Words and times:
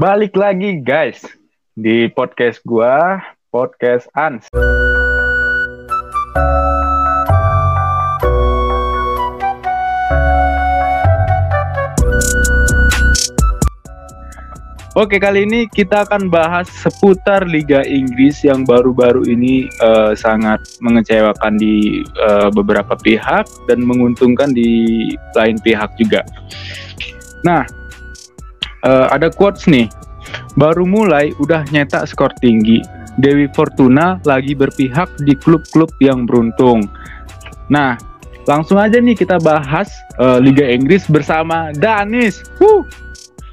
Balik 0.00 0.32
lagi 0.32 0.80
guys 0.80 1.20
di 1.76 2.08
podcast 2.08 2.64
gua, 2.64 3.20
podcast 3.52 4.08
Ans. 4.16 4.48
Oke, 14.96 15.20
kali 15.20 15.44
ini 15.44 15.68
kita 15.68 16.08
akan 16.08 16.32
bahas 16.32 16.72
seputar 16.72 17.44
Liga 17.44 17.84
Inggris 17.84 18.40
yang 18.40 18.64
baru-baru 18.64 19.28
ini 19.28 19.68
uh, 19.84 20.16
sangat 20.16 20.64
mengecewakan 20.80 21.60
di 21.60 22.00
uh, 22.24 22.48
beberapa 22.48 22.96
pihak 22.96 23.44
dan 23.68 23.84
menguntungkan 23.84 24.56
di 24.56 25.12
lain 25.36 25.60
pihak 25.60 25.92
juga. 26.00 26.24
Nah, 27.44 27.68
uh, 28.84 29.06
ada 29.12 29.28
quotes 29.32 29.66
nih. 29.66 29.88
Baru 30.54 30.84
mulai 30.84 31.32
udah 31.40 31.64
nyetak 31.72 32.06
skor 32.06 32.30
tinggi. 32.38 32.84
Dewi 33.18 33.50
Fortuna 33.52 34.22
lagi 34.22 34.54
berpihak 34.54 35.10
di 35.26 35.34
klub-klub 35.34 35.90
yang 35.98 36.24
beruntung. 36.24 36.86
Nah, 37.68 37.98
langsung 38.46 38.78
aja 38.78 39.02
nih 39.02 39.18
kita 39.18 39.36
bahas 39.42 39.90
uh, 40.16 40.38
Liga 40.38 40.64
Inggris 40.64 41.04
bersama 41.10 41.74
Danis. 41.76 42.40
Wuh. 42.62 42.86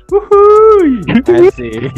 Wuhui. 0.08 1.04
Asik. 1.28 1.92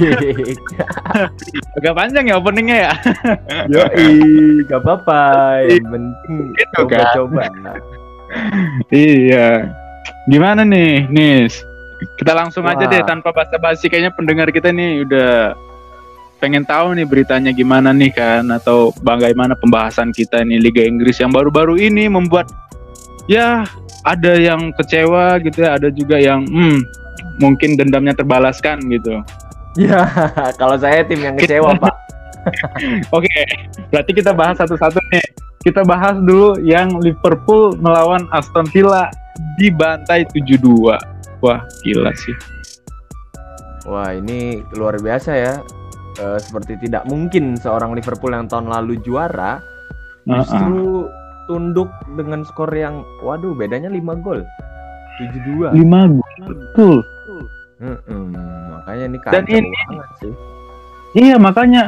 Agak 1.78 1.94
panjang 1.94 2.26
ya 2.26 2.42
openingnya 2.42 2.78
ya. 2.90 2.94
Yoi, 3.74 4.66
gak 4.66 4.82
apa-apa. 4.82 5.22
Yang 5.70 5.86
penting 5.94 6.42
coba-coba. 6.74 7.44
iya. 8.90 9.70
Gimana 10.26 10.66
nih, 10.66 11.06
Nis? 11.14 11.69
Kita 12.00 12.32
langsung 12.32 12.64
aja 12.64 12.88
Wah. 12.88 12.92
deh 12.92 13.04
tanpa 13.04 13.36
basa-basi 13.36 13.92
kayaknya 13.92 14.16
pendengar 14.16 14.48
kita 14.56 14.72
nih 14.72 15.04
udah 15.04 15.56
pengen 16.40 16.64
tahu 16.64 16.96
nih 16.96 17.04
beritanya 17.04 17.52
gimana 17.52 17.92
nih 17.92 18.16
kan 18.16 18.48
atau 18.48 18.96
bagaimana 19.04 19.60
pembahasan 19.60 20.16
kita 20.16 20.40
nih 20.48 20.64
Liga 20.64 20.84
Inggris 20.88 21.20
yang 21.20 21.36
baru-baru 21.36 21.76
ini 21.76 22.08
membuat 22.08 22.48
ya 23.28 23.68
ada 24.08 24.34
yang 24.40 24.72
kecewa 24.80 25.38
gitu 25.44 25.68
ya, 25.68 25.76
ada 25.76 25.92
juga 25.92 26.16
yang 26.16 26.48
hmm, 26.48 26.80
mungkin 27.44 27.76
dendamnya 27.76 28.16
terbalaskan 28.16 28.80
gitu. 28.88 29.20
Ya, 29.78 30.08
kalau 30.62 30.80
saya 30.80 31.04
tim 31.06 31.20
yang 31.22 31.36
kecewa, 31.36 31.76
Pak. 31.78 31.96
Oke, 33.16 33.44
berarti 33.92 34.12
kita 34.16 34.32
bahas 34.32 34.58
satu-satu 34.58 35.00
nih. 35.12 35.26
Kita 35.60 35.84
bahas 35.84 36.16
dulu 36.24 36.56
yang 36.64 37.04
Liverpool 37.04 37.76
melawan 37.84 38.24
Aston 38.32 38.64
Villa 38.72 39.12
di 39.60 39.68
bantai 39.68 40.24
7-2. 40.32 41.19
Wah, 41.40 41.64
gila 41.82 42.12
sih. 42.16 42.36
Wah, 43.88 44.12
ini 44.12 44.60
luar 44.76 45.00
biasa 45.00 45.32
ya. 45.34 45.54
Eh, 46.20 46.40
seperti 46.40 46.76
tidak 46.84 47.08
mungkin 47.08 47.56
seorang 47.56 47.96
Liverpool 47.96 48.36
yang 48.36 48.46
tahun 48.46 48.68
lalu 48.68 49.00
juara 49.00 49.64
justru 50.28 51.08
tunduk 51.48 51.88
dengan 52.14 52.44
skor 52.44 52.70
yang 52.70 53.02
waduh 53.24 53.56
bedanya 53.56 53.88
5 53.88 54.20
gol. 54.20 54.44
7-2. 55.18 55.72
5 55.74 56.12
gol. 56.12 56.30
Betul. 56.44 56.98
Mm-mm, 57.80 58.36
makanya 58.70 59.04
ini 59.08 59.18
Dan 59.24 59.44
kacau 59.48 59.56
ini- 59.56 59.72
banget 59.88 60.10
sih. 60.20 60.34
Iya, 61.16 61.36
makanya 61.40 61.84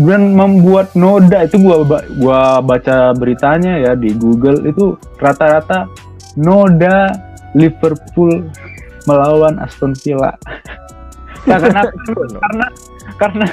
dan 0.00 0.32
membuat 0.32 0.94
noda 0.94 1.44
itu 1.44 1.60
gua 1.60 1.82
gua 2.16 2.40
baca 2.62 3.12
beritanya 3.12 3.76
ya 3.76 3.92
di 3.92 4.14
Google 4.14 4.64
itu 4.64 4.94
rata-rata 5.18 5.90
noda 6.38 7.10
Liverpool 7.56 8.48
melawan 9.08 9.58
Aston 9.62 9.96
Villa. 10.04 10.34
Nah, 11.48 11.56
karena 11.56 11.88
karena 12.36 12.66
karena 13.16 13.48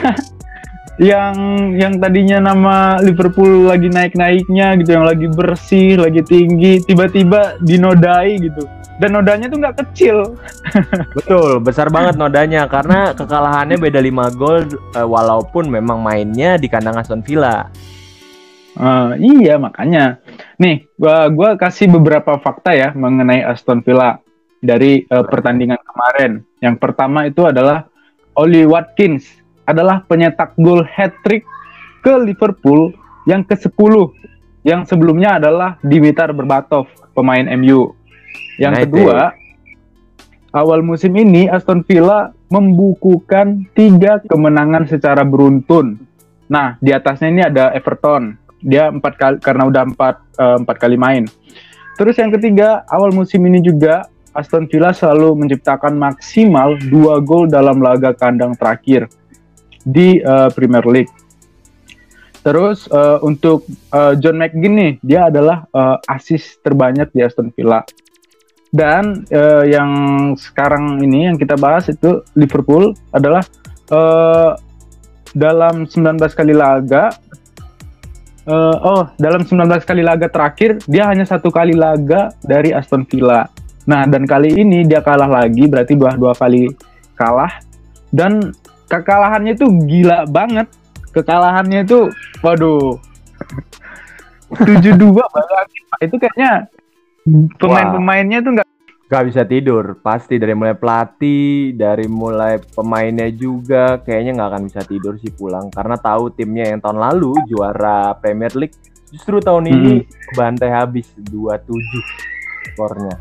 yang 0.97 1.35
yang 1.77 2.01
tadinya 2.01 2.51
nama 2.51 2.97
Liverpool 2.99 3.69
lagi 3.69 3.87
naik-naiknya 3.87 4.75
gitu, 4.81 4.97
yang 4.97 5.05
lagi 5.05 5.29
bersih, 5.29 6.01
lagi 6.01 6.25
tinggi, 6.25 6.81
tiba-tiba 6.83 7.61
dinodai 7.61 8.41
gitu. 8.41 8.65
Dan 8.97 9.13
nodanya 9.13 9.45
tuh 9.45 9.61
nggak 9.61 9.77
kecil. 9.85 10.35
Betul, 11.17 11.61
besar 11.61 11.93
banget 11.93 12.17
nodanya 12.17 12.65
karena 12.65 13.13
kekalahannya 13.13 13.77
beda 13.77 14.01
5 14.01 14.35
gol 14.41 14.65
eh, 14.97 15.05
walaupun 15.05 15.69
memang 15.69 16.01
mainnya 16.01 16.57
di 16.57 16.65
kandang 16.65 16.97
Aston 16.97 17.21
Villa. 17.21 17.69
Eh, 18.77 19.11
iya 19.41 19.57
makanya. 19.57 20.21
Nih, 20.61 20.85
gua 21.01 21.25
gua 21.33 21.49
kasih 21.57 21.89
beberapa 21.89 22.37
fakta 22.37 22.77
ya 22.77 22.93
mengenai 22.93 23.41
Aston 23.41 23.81
Villa 23.81 24.21
dari 24.61 25.01
eh, 25.01 25.25
pertandingan 25.25 25.81
kemarin. 25.81 26.31
Yang 26.61 26.75
pertama 26.77 27.25
itu 27.25 27.41
adalah 27.49 27.89
Oli 28.37 28.69
Watkins 28.69 29.25
adalah 29.65 30.05
penyetak 30.05 30.53
gol 30.61 30.85
hat-trick 30.85 31.43
ke 32.05 32.13
Liverpool 32.21 32.93
yang 33.25 33.43
ke-10. 33.43 33.93
Yang 34.63 34.81
sebelumnya 34.93 35.41
adalah 35.41 35.75
Dimitar 35.83 36.31
Berbatov, 36.31 36.87
pemain 37.11 37.43
MU. 37.57 37.91
Yang 38.61 38.73
United. 38.73 38.85
kedua, 38.87 39.19
awal 40.55 40.85
musim 40.85 41.11
ini 41.17 41.49
Aston 41.49 41.83
Villa 41.83 42.31
membukukan 42.47 43.67
tiga 43.75 44.23
kemenangan 44.23 44.87
secara 44.87 45.27
beruntun. 45.27 45.99
Nah, 46.47 46.79
di 46.79 46.95
atasnya 46.95 47.27
ini 47.27 47.41
ada 47.43 47.75
Everton. 47.75 48.46
Dia 48.61 48.89
empat 48.89 49.13
kali 49.17 49.35
karena 49.41 49.69
udah 49.69 49.83
empat 49.85 50.15
eh, 50.37 50.57
empat 50.61 50.77
kali 50.81 50.97
main. 50.97 51.23
Terus 51.97 52.13
yang 52.21 52.29
ketiga, 52.29 52.85
awal 52.89 53.09
musim 53.09 53.41
ini 53.49 53.57
juga 53.57 54.05
Aston 54.37 54.69
Villa 54.69 54.93
selalu 54.93 55.33
menciptakan 55.45 55.97
maksimal 55.97 56.77
dua 56.93 57.17
gol 57.25 57.49
dalam 57.49 57.81
laga 57.81 58.13
kandang 58.13 58.53
terakhir 58.53 59.09
di 59.81 60.21
eh, 60.21 60.49
Premier 60.53 60.85
League. 60.85 61.13
Terus 62.45 62.85
eh, 62.87 63.17
untuk 63.25 63.65
eh, 63.67 64.13
John 64.21 64.37
McGinn 64.37 64.75
nih, 64.77 64.93
dia 65.01 65.27
adalah 65.33 65.65
eh, 65.67 65.97
asis 66.13 66.61
terbanyak 66.61 67.09
di 67.11 67.25
Aston 67.25 67.49
Villa. 67.51 67.81
Dan 68.69 69.25
eh, 69.33 69.73
yang 69.73 69.91
sekarang 70.37 71.01
ini 71.01 71.33
yang 71.33 71.37
kita 71.41 71.57
bahas 71.57 71.89
itu 71.89 72.21
Liverpool 72.37 72.93
adalah 73.09 73.41
eh, 73.89 74.51
dalam 75.33 75.89
19 75.89 76.19
kali 76.31 76.53
laga 76.53 77.09
eh, 78.47 78.77
oh 78.81 79.11
dalam 79.19 79.43
19 79.43 79.67
kali 79.83 80.01
laga 80.01 80.31
terakhir 80.31 80.79
dia 80.87 81.05
hanya 81.07 81.27
satu 81.27 81.51
kali 81.51 81.75
laga 81.75 82.31
dari 82.41 82.71
Aston 82.71 83.03
Villa. 83.05 83.45
Nah 83.87 84.03
dan 84.07 84.23
kali 84.27 84.55
ini 84.55 84.83
dia 84.87 85.03
kalah 85.03 85.27
lagi 85.27 85.67
berarti 85.67 85.95
dua 85.95 86.15
dua 86.15 86.31
kali 86.35 86.71
kalah 87.15 87.51
dan 88.11 88.55
kekalahannya 88.87 89.55
itu 89.55 89.67
gila 89.87 90.27
banget. 90.27 90.67
Kekalahannya 91.11 91.83
itu 91.83 92.07
waduh 92.45 92.99
7-2 94.47 95.11
bayangin 95.11 95.83
Pak. 95.91 95.99
itu 96.07 96.15
kayaknya 96.15 96.51
pemain-pemainnya 97.59 98.39
tuh 98.39 98.51
nggak 98.55 98.69
Gak 99.07 99.23
bisa 99.23 99.47
tidur, 99.47 100.03
pasti 100.03 100.35
dari 100.35 100.51
mulai 100.51 100.75
pelatih, 100.75 101.71
dari 101.71 102.11
mulai 102.11 102.59
pemainnya 102.59 103.31
juga 103.31 104.03
kayaknya 104.03 104.35
nggak 104.35 104.49
akan 104.51 104.63
bisa 104.67 104.81
tidur 104.83 105.15
sih 105.15 105.31
pulang 105.31 105.71
karena 105.71 105.95
tahu 105.95 106.27
timnya 106.35 106.75
yang 106.75 106.83
tahun 106.83 106.99
lalu 106.99 107.39
juara 107.47 108.11
Premier 108.19 108.51
League 108.59 108.75
justru 109.11 109.39
tahun 109.39 109.71
ini 109.71 109.93
bantai 110.35 110.69
habis 110.75 111.07
2-7 111.15 111.71
skornya. 112.73 113.15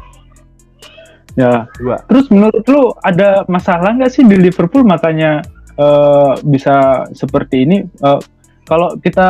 ya 1.39 1.71
Dua. 1.79 1.97
Terus 2.11 2.27
menurut 2.35 2.65
lu 2.67 2.91
ada 3.05 3.47
masalah 3.47 3.95
nggak 3.95 4.11
sih 4.11 4.25
di 4.27 4.37
Liverpool 4.41 4.83
makanya 4.83 5.45
eh, 5.79 6.33
bisa 6.43 7.07
seperti 7.15 7.63
ini? 7.63 7.87
Eh, 7.87 8.21
kalau 8.67 8.99
kita 8.99 9.29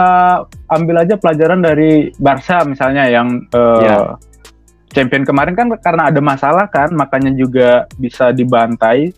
ambil 0.73 1.05
aja 1.05 1.21
pelajaran 1.21 1.61
dari 1.61 2.09
Barca 2.17 2.65
misalnya 2.65 3.05
yang 3.13 3.45
eh, 3.53 3.81
Ya. 3.85 4.17
Champion 4.97 5.29
kemarin 5.29 5.53
kan 5.53 5.69
karena 5.77 6.09
ada 6.09 6.21
masalah 6.25 6.65
kan, 6.73 6.89
makanya 6.97 7.37
juga 7.37 7.85
bisa 8.01 8.33
dibantai. 8.33 9.13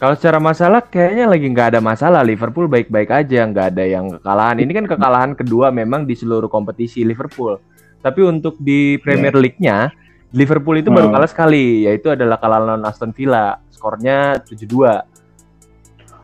Kalau 0.00 0.16
secara 0.16 0.40
masalah 0.42 0.82
kayaknya 0.82 1.28
lagi 1.28 1.46
nggak 1.46 1.76
ada 1.76 1.80
masalah 1.84 2.24
Liverpool 2.24 2.66
baik-baik 2.66 3.12
aja 3.12 3.46
nggak 3.46 3.66
ada 3.76 3.84
yang 3.84 4.10
kekalahan. 4.18 4.56
Ini 4.58 4.72
kan 4.74 4.84
kekalahan 4.88 5.30
kedua 5.36 5.68
memang 5.70 6.08
di 6.08 6.16
seluruh 6.16 6.48
kompetisi 6.48 7.04
Liverpool. 7.04 7.60
Tapi 8.00 8.24
untuk 8.24 8.56
di 8.56 8.96
Premier 8.96 9.36
League-nya 9.36 9.92
Liverpool 10.32 10.80
itu 10.80 10.88
baru 10.88 11.12
Hmm. 11.12 11.20
kalah 11.20 11.28
sekali 11.28 11.84
yaitu 11.84 12.08
adalah 12.08 12.40
kalah 12.40 12.58
lawan 12.64 12.82
Aston 12.88 13.12
Villa. 13.12 13.60
Skornya 13.68 14.40
7-2. 14.40 15.04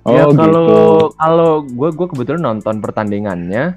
Oh 0.07 0.15
ya 0.15 0.25
gitu. 0.25 0.39
kalau 0.41 0.71
kalau 1.13 1.51
gue 1.69 1.89
gue 1.93 2.07
kebetulan 2.17 2.43
nonton 2.43 2.81
pertandingannya. 2.81 3.77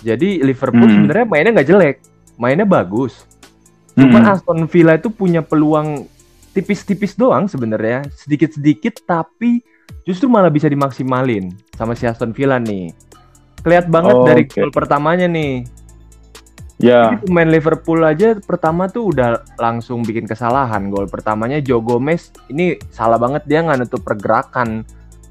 Jadi 0.00 0.46
Liverpool 0.46 0.86
Hmm. 0.86 0.94
sebenarnya 0.94 1.26
mainnya 1.26 1.52
nggak 1.58 1.68
jelek, 1.68 1.96
mainnya 2.38 2.64
bagus. 2.70 3.26
Cuman 4.00 4.22
Mm-mm. 4.24 4.32
Aston 4.32 4.60
Villa 4.64 4.96
itu 4.96 5.12
punya 5.12 5.44
peluang 5.44 6.08
tipis-tipis 6.50 7.14
doang 7.14 7.46
sebenarnya, 7.46 8.08
sedikit-sedikit 8.10 9.04
tapi 9.04 9.62
justru 10.02 10.26
malah 10.26 10.50
bisa 10.50 10.66
dimaksimalin 10.66 11.52
sama 11.76 11.92
si 11.92 12.08
Aston 12.08 12.32
Villa 12.32 12.56
nih. 12.58 12.90
Kelihat 13.60 13.92
banget 13.92 14.14
Oh, 14.16 14.24
dari 14.24 14.48
oke. 14.48 14.56
gol 14.56 14.72
pertamanya 14.72 15.28
nih. 15.28 15.68
Ya. 16.80 17.12
Jadi 17.12 17.28
pemain 17.28 17.44
Liverpool 17.44 18.00
aja 18.00 18.32
pertama 18.40 18.88
tuh 18.88 19.12
udah 19.12 19.44
langsung 19.60 20.00
bikin 20.00 20.24
kesalahan. 20.24 20.88
Gol 20.88 21.12
pertamanya 21.12 21.60
Joe 21.60 21.84
Gomez 21.84 22.32
ini 22.48 22.80
salah 22.88 23.20
banget 23.20 23.44
dia 23.44 23.60
nggak 23.60 23.84
nutup 23.84 24.00
pergerakan 24.00 24.80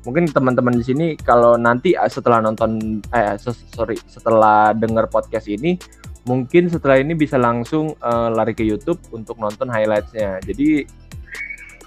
mungkin 0.05 0.29
teman-teman 0.31 0.77
di 0.77 0.83
sini 0.85 1.05
kalau 1.19 1.59
nanti 1.59 1.91
eh, 1.91 2.07
setelah 2.07 2.39
nonton 2.39 3.03
eh 3.11 3.35
sorry 3.41 3.99
setelah 4.07 4.71
dengar 4.71 5.11
podcast 5.11 5.51
ini 5.51 5.75
mungkin 6.23 6.67
setelah 6.67 6.97
ini 6.97 7.13
bisa 7.13 7.35
langsung 7.35 7.93
eh, 7.93 8.29
lari 8.29 8.51
ke 8.51 8.61
YouTube 8.61 8.99
untuk 9.09 9.35
nonton 9.35 9.67
highlightsnya 9.67 10.41
jadi 10.41 10.83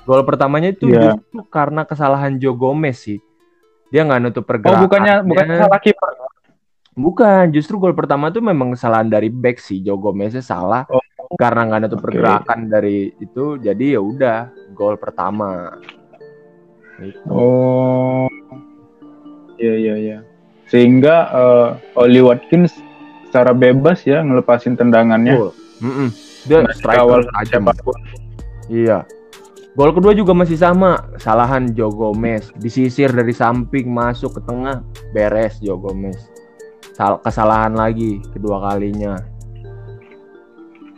gol 0.03 0.23
pertamanya 0.23 0.71
itu 0.71 0.89
Iya. 0.89 1.15
justru 1.15 1.47
karena 1.47 1.83
kesalahan 1.83 2.37
Joe 2.37 2.53
Gomez 2.53 2.99
sih 3.01 3.21
dia 3.89 4.03
nggak 4.03 4.21
nutup 4.21 4.43
Oh, 4.43 4.49
pergerakan 4.49 4.83
bukannya 4.83 5.15
bukannya 5.23 5.57
salah 5.59 5.79
kiper. 5.79 6.13
bukan 6.93 7.45
justru 7.51 7.77
gol 7.77 7.93
pertama 7.93 8.29
tuh 8.29 8.41
memang 8.41 8.73
kesalahan 8.73 9.07
dari 9.07 9.29
back 9.29 9.57
sih 9.57 9.79
Joe 9.79 9.97
Gomeznya 9.97 10.41
salah 10.41 10.85
Oh. 10.89 11.01
karena 11.35 11.65
nggak 11.65 11.81
nutup 11.83 12.01
Oke. 12.01 12.07
pergerakan 12.11 12.59
dari 12.67 13.09
itu 13.17 13.57
jadi 13.57 13.97
ya 13.97 14.01
udah 14.01 14.39
gol 14.73 14.97
pertama 14.97 15.77
Gitu. 16.99 17.19
Oh. 17.27 18.31
Iya 19.57 19.75
iya 19.75 19.95
iya. 19.97 20.19
Sehingga 20.67 21.17
eh, 21.29 21.69
Oli 21.99 22.21
Watkins 22.21 22.71
secara 23.33 23.57
bebas 23.57 24.05
ya 24.05 24.21
ngelepasin 24.21 24.77
tendangannya. 24.77 25.41
Gol. 25.41 25.57
Mm-mm. 25.81 26.13
Dia 26.45 26.61
Nggak 26.61 26.77
striker 26.77 27.21
siapa 27.49 27.73
pun. 27.81 27.97
Iya. 28.69 29.09
Gol 29.73 29.97
kedua 29.97 30.13
juga 30.13 30.37
masih 30.37 30.61
sama, 30.61 31.01
kesalahan 31.17 31.73
Joe 31.73 31.89
Gomez, 31.89 32.53
disisir 32.61 33.09
dari 33.09 33.33
samping 33.33 33.89
masuk 33.89 34.37
ke 34.37 34.41
tengah, 34.45 34.85
beres 35.17 35.57
Joe 35.65 35.81
Gomez. 35.81 36.21
Sal- 36.93 37.25
kesalahan 37.25 37.73
lagi 37.73 38.21
kedua 38.37 38.61
kalinya. 38.61 39.17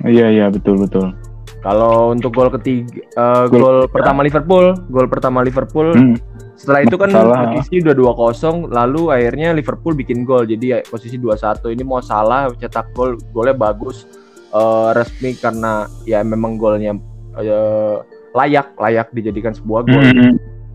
Iya 0.02 0.26
iya 0.34 0.46
betul 0.50 0.82
betul. 0.82 1.14
Kalau 1.62 2.10
untuk 2.10 2.34
gol 2.34 2.50
ketiga, 2.50 2.98
eh, 3.14 3.44
Gol 3.46 3.62
gol 3.62 3.78
pertama 3.86 4.26
Liverpool, 4.26 4.74
gol 4.90 5.06
pertama 5.06 5.46
Liverpool. 5.46 5.94
Hmm. 5.94 6.18
Setelah 6.54 6.80
itu 6.86 6.94
kan 6.94 7.10
Salah. 7.10 7.50
posisi 7.50 7.82
udah 7.82 7.94
2-0, 7.98 8.70
lalu 8.70 9.02
akhirnya 9.10 9.50
Liverpool 9.50 9.98
bikin 9.98 10.22
gol. 10.22 10.46
Jadi 10.46 10.66
ya, 10.70 10.78
posisi 10.86 11.18
2-1 11.18 11.74
ini 11.74 11.82
mau 11.82 11.98
salah 11.98 12.50
cetak 12.54 12.94
gol, 12.94 13.18
golnya 13.34 13.58
bagus 13.58 14.06
eh, 14.54 14.90
resmi 14.94 15.34
karena 15.34 15.90
ya 16.06 16.22
memang 16.22 16.54
golnya 16.54 16.94
eh, 17.42 17.96
layak, 18.34 18.78
layak 18.78 19.10
dijadikan 19.10 19.50
sebuah 19.54 19.82
gol. 19.86 20.02
Hmm. 20.02 20.34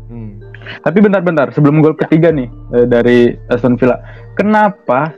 Hmm. 0.10 0.32
Tapi 0.84 0.98
bentar-bentar 1.00 1.54
sebelum 1.56 1.80
gol 1.80 1.96
ketiga 1.96 2.34
nih 2.34 2.52
eh, 2.76 2.86
dari 2.86 3.34
Aston 3.48 3.80
Villa, 3.80 4.04
kenapa 4.36 5.16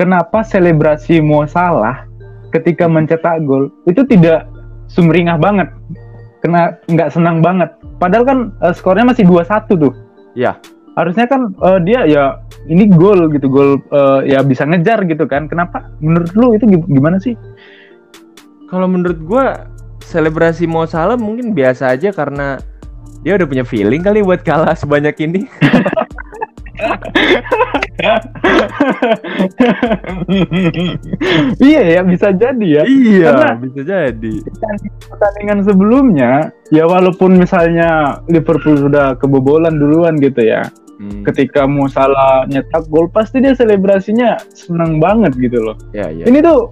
kenapa 0.00 0.40
selebrasi 0.40 1.20
Mo 1.20 1.44
Salah 1.44 2.08
ketika 2.54 2.88
mencetak 2.88 3.44
gol 3.44 3.68
itu 3.84 4.00
tidak 4.08 4.48
sumringah 4.88 5.36
banget? 5.36 5.68
Kena 6.40 6.78
nggak 6.88 7.12
senang 7.12 7.44
banget. 7.44 7.68
Padahal 7.98 8.24
kan 8.24 8.38
eh, 8.62 8.74
skornya 8.74 9.04
masih 9.06 9.26
2-1 9.26 9.68
tuh. 9.74 9.92
Iya. 10.38 10.54
Harusnya 10.94 11.26
kan 11.30 11.50
eh, 11.50 11.78
dia 11.82 12.06
ya 12.06 12.24
ini 12.70 12.86
gol 12.90 13.30
gitu, 13.34 13.46
gol 13.50 13.82
eh, 13.90 14.34
ya 14.34 14.42
bisa 14.46 14.62
ngejar 14.66 15.02
gitu 15.06 15.26
kan. 15.26 15.50
Kenapa 15.50 15.90
menurut 15.98 16.30
lu 16.38 16.54
itu 16.54 16.64
gi- 16.66 16.88
gimana 16.90 17.18
sih? 17.18 17.34
Kalau 18.70 18.86
menurut 18.86 19.18
gua 19.26 19.66
selebrasi 20.04 20.64
Mo 20.70 20.86
Salah 20.88 21.18
mungkin 21.18 21.52
biasa 21.52 21.92
aja 21.92 22.14
karena 22.14 22.56
dia 23.26 23.34
udah 23.34 23.46
punya 23.50 23.64
feeling 23.66 24.00
kali 24.00 24.22
buat 24.22 24.46
kalah 24.46 24.78
sebanyak 24.78 25.14
ini. 25.20 25.44
iya 31.60 31.80
ya 31.90 32.00
bisa 32.02 32.28
jadi 32.30 32.66
ya. 32.66 32.82
iya, 32.84 33.26
Karena- 33.28 33.54
bisa 33.58 33.80
jadi. 33.82 34.32
pertandingan 35.04 35.58
sebelumnya 35.62 36.30
ya 36.68 36.84
walaupun 36.84 37.34
misalnya 37.34 38.20
Liverpool 38.26 38.76
sudah 38.78 39.14
kebobolan 39.16 39.74
duluan 39.74 40.16
gitu 40.16 40.42
ya 40.42 40.62
Hmm. 40.98 41.22
ketika 41.22 41.62
Mo 41.62 41.86
Salah 41.86 42.42
nyetak 42.44 42.82
gol 42.88 43.06
pasti 43.06 43.38
dia 43.38 43.54
selebrasinya 43.54 44.34
senang 44.50 44.98
banget 44.98 45.30
gitu 45.38 45.62
loh 45.62 45.76
Ya, 45.92 46.08
ya. 46.08 46.24
ini 46.26 46.42
tuh 46.42 46.68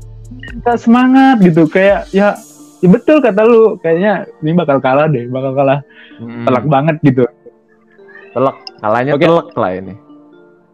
kita 0.52 0.75
semangat 0.75 1.38
gitu 1.38 1.62
kayak 1.64 2.11
ya 2.11 2.34
ya 2.76 2.87
betul 2.90 3.19
kata 3.19 3.40
lu 3.40 3.78
kayaknya 3.78 4.26
ini 4.43 4.50
bakal 4.52 4.76
kalah 4.76 5.06
deh 5.06 5.25
bakal 5.26 5.55
kalah 5.55 5.78
Hmm. 6.19 6.43
telak 6.43 6.64
banget 6.67 6.96
gitu 7.02 7.23
telak 8.32 8.56
kalahnya 8.76 9.12
Oke. 9.14 9.23
telak 9.23 9.46
lah 9.55 9.70
ini 9.73 9.93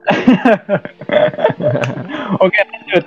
oke 2.42 2.58
lanjut. 2.58 3.04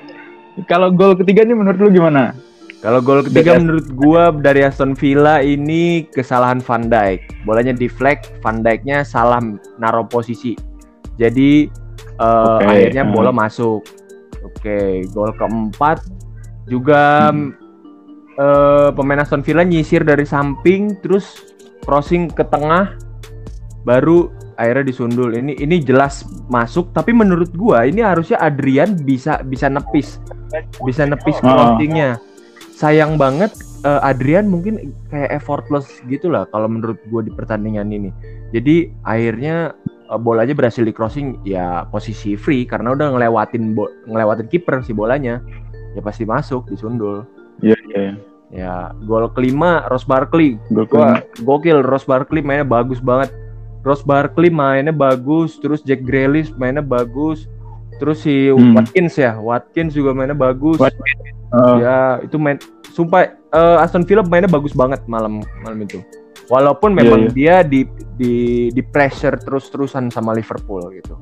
Kalau 0.65 0.88
gol 0.92 1.19
ketiga 1.19 1.44
nih 1.44 1.56
menurut 1.56 1.80
lu 1.80 1.89
gimana? 1.92 2.31
Kalau 2.80 3.01
gol 3.01 3.25
ketiga 3.25 3.57
Dari- 3.57 3.62
menurut 3.65 3.88
gua 3.97 4.30
dari 4.31 4.62
Aston 4.62 4.94
Villa 4.94 5.42
ini 5.42 6.06
kesalahan 6.13 6.62
Van 6.62 6.86
Dijk. 6.86 7.44
Bolanya 7.44 7.74
deflect 7.74 8.31
Van 8.39 8.62
Dijknya 8.62 9.01
salah 9.01 9.42
naruh 9.81 10.06
posisi. 10.06 10.53
Jadi 11.18 11.65
eh, 11.97 12.24
Oke, 12.24 12.63
akhirnya 12.63 13.03
hmm. 13.03 13.12
bola 13.12 13.31
masuk. 13.33 13.81
Oke 14.45 15.03
gol 15.12 15.33
keempat. 15.36 16.06
Juga 16.69 17.33
Hmm. 17.33 17.51
eh, 18.38 18.89
pemain 18.94 19.24
Aston 19.24 19.42
Villa 19.42 19.65
nyisir 19.65 20.06
dari 20.06 20.24
samping 20.24 21.01
terus 21.01 21.42
crossing 21.83 22.30
ke 22.30 22.45
tengah. 22.45 22.95
Baru 23.81 24.30
akhirnya 24.56 24.88
disundul. 24.88 25.31
Ini 25.31 25.60
ini 25.60 25.80
jelas 25.80 26.24
masuk 26.48 26.92
tapi 26.92 27.12
menurut 27.12 27.52
gua 27.54 27.84
ini 27.84 28.00
harusnya 28.02 28.40
Adrian 28.40 28.96
bisa 28.98 29.40
bisa 29.44 29.68
nepis. 29.68 30.19
Bisa 30.81 31.04
nepis 31.04 31.36
Oh. 31.40 31.48
crossingnya 31.48 32.18
sayang 32.75 33.16
banget 33.16 33.56
eh, 33.84 34.02
Adrian 34.04 34.48
mungkin 34.48 34.92
kayak 35.07 35.31
effortless 35.31 35.88
gitu 36.07 36.28
lah 36.28 36.44
kalau 36.50 36.68
menurut 36.68 37.00
gua 37.07 37.24
di 37.24 37.31
pertandingan 37.31 37.88
ini. 37.92 38.10
Jadi 38.52 38.92
akhirnya 39.04 39.75
eh, 39.86 40.19
bolanya 40.19 40.56
berhasil 40.56 40.84
di 40.84 40.92
crossing 40.92 41.40
ya 41.44 41.84
posisi 41.88 42.36
free 42.36 42.63
karena 42.63 42.92
udah 42.92 43.16
ngelewatin 43.16 43.75
ngelewatin 44.07 44.48
kiper 44.48 44.84
si 44.84 44.92
bolanya. 44.92 45.40
Ya 45.96 46.04
pasti 46.04 46.28
masuk 46.28 46.68
disundul. 46.68 47.24
Iya 47.63 47.75
iya. 47.88 48.13
Ya 48.52 48.74
gol 49.07 49.31
kelima 49.31 49.88
Ross 49.88 50.04
Barkley. 50.04 50.60
Gol 50.69 50.86
Wah, 50.92 51.19
kelima. 51.19 51.44
gokil 51.44 51.80
Ross 51.84 52.04
Barkley 52.04 52.44
mainnya 52.44 52.68
bagus 52.68 53.00
banget. 53.00 53.31
Ross 53.86 54.02
Barkley 54.02 54.50
mainnya 54.50 54.90
bagus, 54.90 55.56
terus 55.56 55.80
Jack 55.80 56.02
Grealish 56.02 56.50
mainnya 56.52 56.82
bagus, 56.82 57.46
terus 57.96 58.20
si 58.20 58.50
Hmm. 58.50 58.74
Watkins 58.74 59.14
ya, 59.16 59.38
Watkins 59.38 59.94
juga 59.94 60.12
mainnya 60.12 60.34
bagus. 60.34 60.76
Watkins. 60.76 61.22
Eh, 61.46 61.76
Ya, 61.80 62.20
itu 62.20 62.36
main 62.36 62.58
sumpah 62.90 63.30
eh, 63.30 63.78
Aston 63.80 64.04
Villa 64.04 64.20
mainnya 64.22 64.50
bagus 64.50 64.74
banget 64.74 65.06
malam 65.06 65.40
malam 65.62 65.80
itu. 65.80 66.02
Walaupun 66.46 66.92
Iya, 66.92 66.98
memang 66.98 67.22
iya. 67.22 67.32
dia 67.32 67.56
di 67.62 67.82
di 68.12 68.34
di 68.70 68.82
pressure 68.82 69.38
terus-terusan 69.38 70.10
sama 70.10 70.34
Liverpool 70.34 70.81
gitu. 70.92 71.14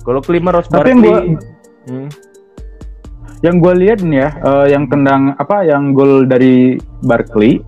Kalau 0.00 0.18
kelima 0.18 0.50
Ross 0.50 0.66
Tapi 0.66 0.90
yang 0.90 1.00
Barkley 1.00 1.10
gua- 1.32 1.58
Hmm, 1.80 2.08
yang 3.40 3.56
gue 3.56 3.72
lihat 3.74 3.98
nih 4.00 4.18
ya 4.18 4.30
eh, 4.36 4.66
yang 4.68 4.84
tendang 4.86 5.32
apa 5.34 5.64
yang 5.64 5.90
gol 5.90 6.22
dari 6.24 6.76
Barkley 7.00 7.64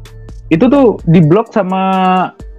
itu 0.47 0.69
tuh 0.69 1.01
diblok 1.07 1.49
sama 1.49 1.83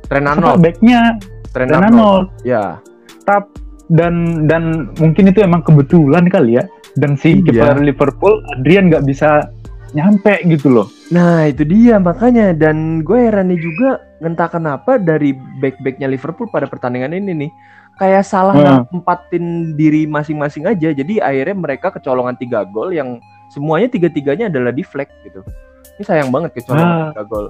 Trent 0.04 0.26
Arnold, 0.28 0.60
backnya 0.60 1.22
Arnold. 1.56 1.84
Arnold 1.84 2.26
Ya. 2.42 2.82
tap 3.24 3.48
dan 3.88 4.14
dan 4.44 4.64
mungkin 4.96 5.28
itu 5.28 5.40
emang 5.40 5.62
kebetulan 5.62 6.26
kali 6.26 6.58
ya 6.58 6.64
dan 6.96 7.14
si 7.14 7.38
Iya. 7.38 7.44
kiper 7.46 7.78
Liverpool 7.80 8.42
Adrian 8.54 8.88
nggak 8.88 9.04
bisa 9.04 9.48
nyampe 9.92 10.42
gitu 10.44 10.72
loh 10.72 10.88
Nah 11.08 11.46
itu 11.46 11.62
dia 11.62 11.98
makanya 11.98 12.50
dan 12.52 13.00
gue 13.00 13.20
herannya 13.20 13.54
juga 13.56 14.02
entah 14.20 14.48
kenapa 14.48 14.98
dari 14.98 15.32
back-backnya 15.60 16.08
Liverpool 16.08 16.48
pada 16.48 16.66
pertandingan 16.66 17.14
ini 17.14 17.32
nih 17.38 17.52
kayak 17.94 18.26
salah 18.26 18.56
Hmm. 18.56 18.90
nempatin 18.90 19.46
diri 19.74 20.04
masing-masing 20.04 20.66
aja 20.66 20.90
jadi 20.90 21.22
akhirnya 21.22 21.54
mereka 21.54 21.92
kecolongan 21.92 22.34
tiga 22.34 22.66
gol 22.66 22.90
yang 22.90 23.22
semuanya 23.48 23.86
tiga-tiganya 23.88 24.50
adalah 24.50 24.74
deflect 24.74 25.14
gitu 25.22 25.46
ini 25.94 26.04
sayang 26.04 26.34
banget 26.34 26.58
kecolongan 26.58 26.90
Ah. 26.90 27.08
tiga 27.12 27.24
gol 27.24 27.48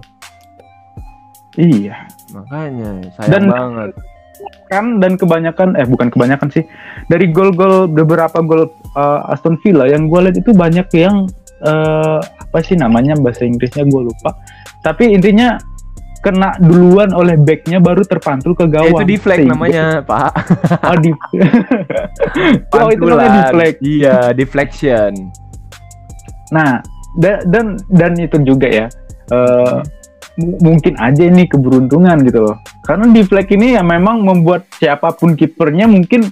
iya. 1.55 1.95
Makanya 2.29 2.89
sayang 3.15 3.29
Dan- 3.29 3.49
banget. 3.49 3.91
kan 4.67 4.97
dan 4.97 5.15
kebanyakan 5.15 5.77
eh 5.77 5.85
bukan 5.85 6.09
kebanyakan 6.09 6.49
sih. 6.49 6.65
Dari 7.05 7.29
gol-gol 7.29 7.85
beberapa 7.85 8.41
gol 8.41 8.67
uh, 8.91 9.29
Aston 9.29 9.55
Villa 9.61 9.85
yang 9.85 10.05
gue 10.05 10.19
lihat 10.19 10.35
itu 10.35 10.51
banyak 10.51 10.89
yang 10.91 11.29
uh, 11.61 12.17
apa 12.19 12.59
sih 12.59 12.73
namanya 12.73 13.13
bahasa 13.15 13.45
Inggrisnya 13.45 13.85
gue 13.85 14.01
lupa. 14.03 14.33
Tapi 14.81 15.13
intinya 15.13 15.55
kena 16.19 16.55
duluan 16.57 17.11
oleh 17.11 17.35
backnya 17.35 17.77
baru 17.77 18.01
terpantul 18.01 18.51
ke 18.53 18.65
Ya, 18.65 18.71
gawang 18.73 18.95
itu 18.97 19.13
deflect 19.13 19.39
Sehingga- 19.43 19.53
namanya 19.53 19.83
pak. 20.01 20.31
Oh, 20.89 20.97
di... 20.97 21.11
oh 22.75 22.87
itu 22.89 23.03
namanya 23.05 23.31
deflect 23.45 23.77
iya 23.79 24.17
deflection. 24.33 25.11
Nah, 26.49 26.81
da- 27.15 27.43
dan 27.45 27.77
dan 27.89 28.11
itu 28.17 28.41
juga 28.41 28.67
ya. 28.67 28.87
eh, 29.25 29.77
mu- 30.35 30.59
mungkin 30.63 30.93
aja 30.95 31.23
ini 31.23 31.45
keberuntungan 31.45 32.21
gitu 32.23 32.39
loh. 32.43 32.55
Karena 32.81 33.05
di 33.07 33.21
flag 33.21 33.47
ini 33.49 33.73
ya 33.73 33.81
memang 33.81 34.21
membuat 34.21 34.65
siapa 34.73 35.11
pun 35.11 35.33
kipernya 35.33 35.85
mungkin 35.85 36.29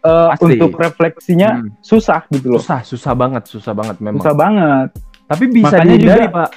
Pasti. 0.00 0.54
untuk 0.54 0.76
refleksinya 0.76 1.58
Hmm. 1.58 1.74
susah 1.80 2.22
gitu 2.28 2.54
loh. 2.54 2.60
susah 2.60 2.80
susah 2.80 3.12
banget 3.12 3.42
susah 3.44 3.72
banget 3.72 3.96
memang 3.98 4.22
Susah 4.22 4.32
banget. 4.32 4.88
tapi 5.24 5.44
bisa 5.48 5.74
Makanya 5.74 5.84
dihindari 5.90 6.24
juga- 6.24 6.36
pak 6.36 6.50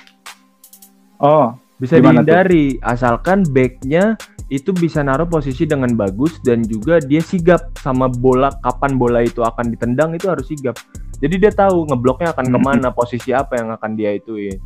Oh, 1.17 1.47
bisa 1.75 1.97
Gimana 1.97 2.21
tuh? 2.21 2.29
dihindari 2.29 2.65
asalkan 2.77 3.41
backnya 3.47 4.13
itu 4.47 4.69
bisa 4.69 5.01
naruh 5.01 5.25
posisi 5.25 5.65
dengan 5.65 5.89
bagus 5.91 6.37
dan 6.39 6.61
juga 6.61 6.99
dia 6.99 7.19
sigap 7.19 7.73
sama 7.75 8.05
bola 8.05 8.53
kapan 8.61 8.95
bola 8.95 9.19
itu 9.19 9.41
akan 9.41 9.73
ditendang 9.73 10.13
itu 10.13 10.29
harus 10.29 10.45
sigap. 10.45 10.77
Jadi 11.17 11.35
dia 11.37 11.49
tahu 11.49 11.83
ngebloknya 11.83 12.31
akan 12.31 12.45
ke 12.47 12.59
mana, 12.61 12.87
posisi 12.91 13.33
apa 13.33 13.57
yang 13.57 13.73
akan 13.73 13.91
dia 13.91 14.13
ituin. 14.13 14.61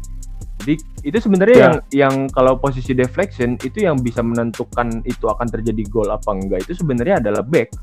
Jadi 0.62 0.74
itu 1.01 1.18
sebenarnya 1.18 1.56
Ya. 1.56 1.63
yang 1.65 1.75
yang 1.91 2.15
kalau 2.30 2.56
posisi 2.56 2.94
deflection 2.94 3.58
itu 3.58 3.82
yang 3.82 3.98
bisa 3.98 4.22
menentukan 4.22 5.01
itu 5.03 5.25
akan 5.25 5.50
terjadi 5.50 5.82
gol 5.86 6.08
apa 6.08 6.30
enggak 6.30 6.63
itu 6.63 6.77
sebenarnya 6.77 7.18
adalah 7.18 7.41
back. 7.41 7.74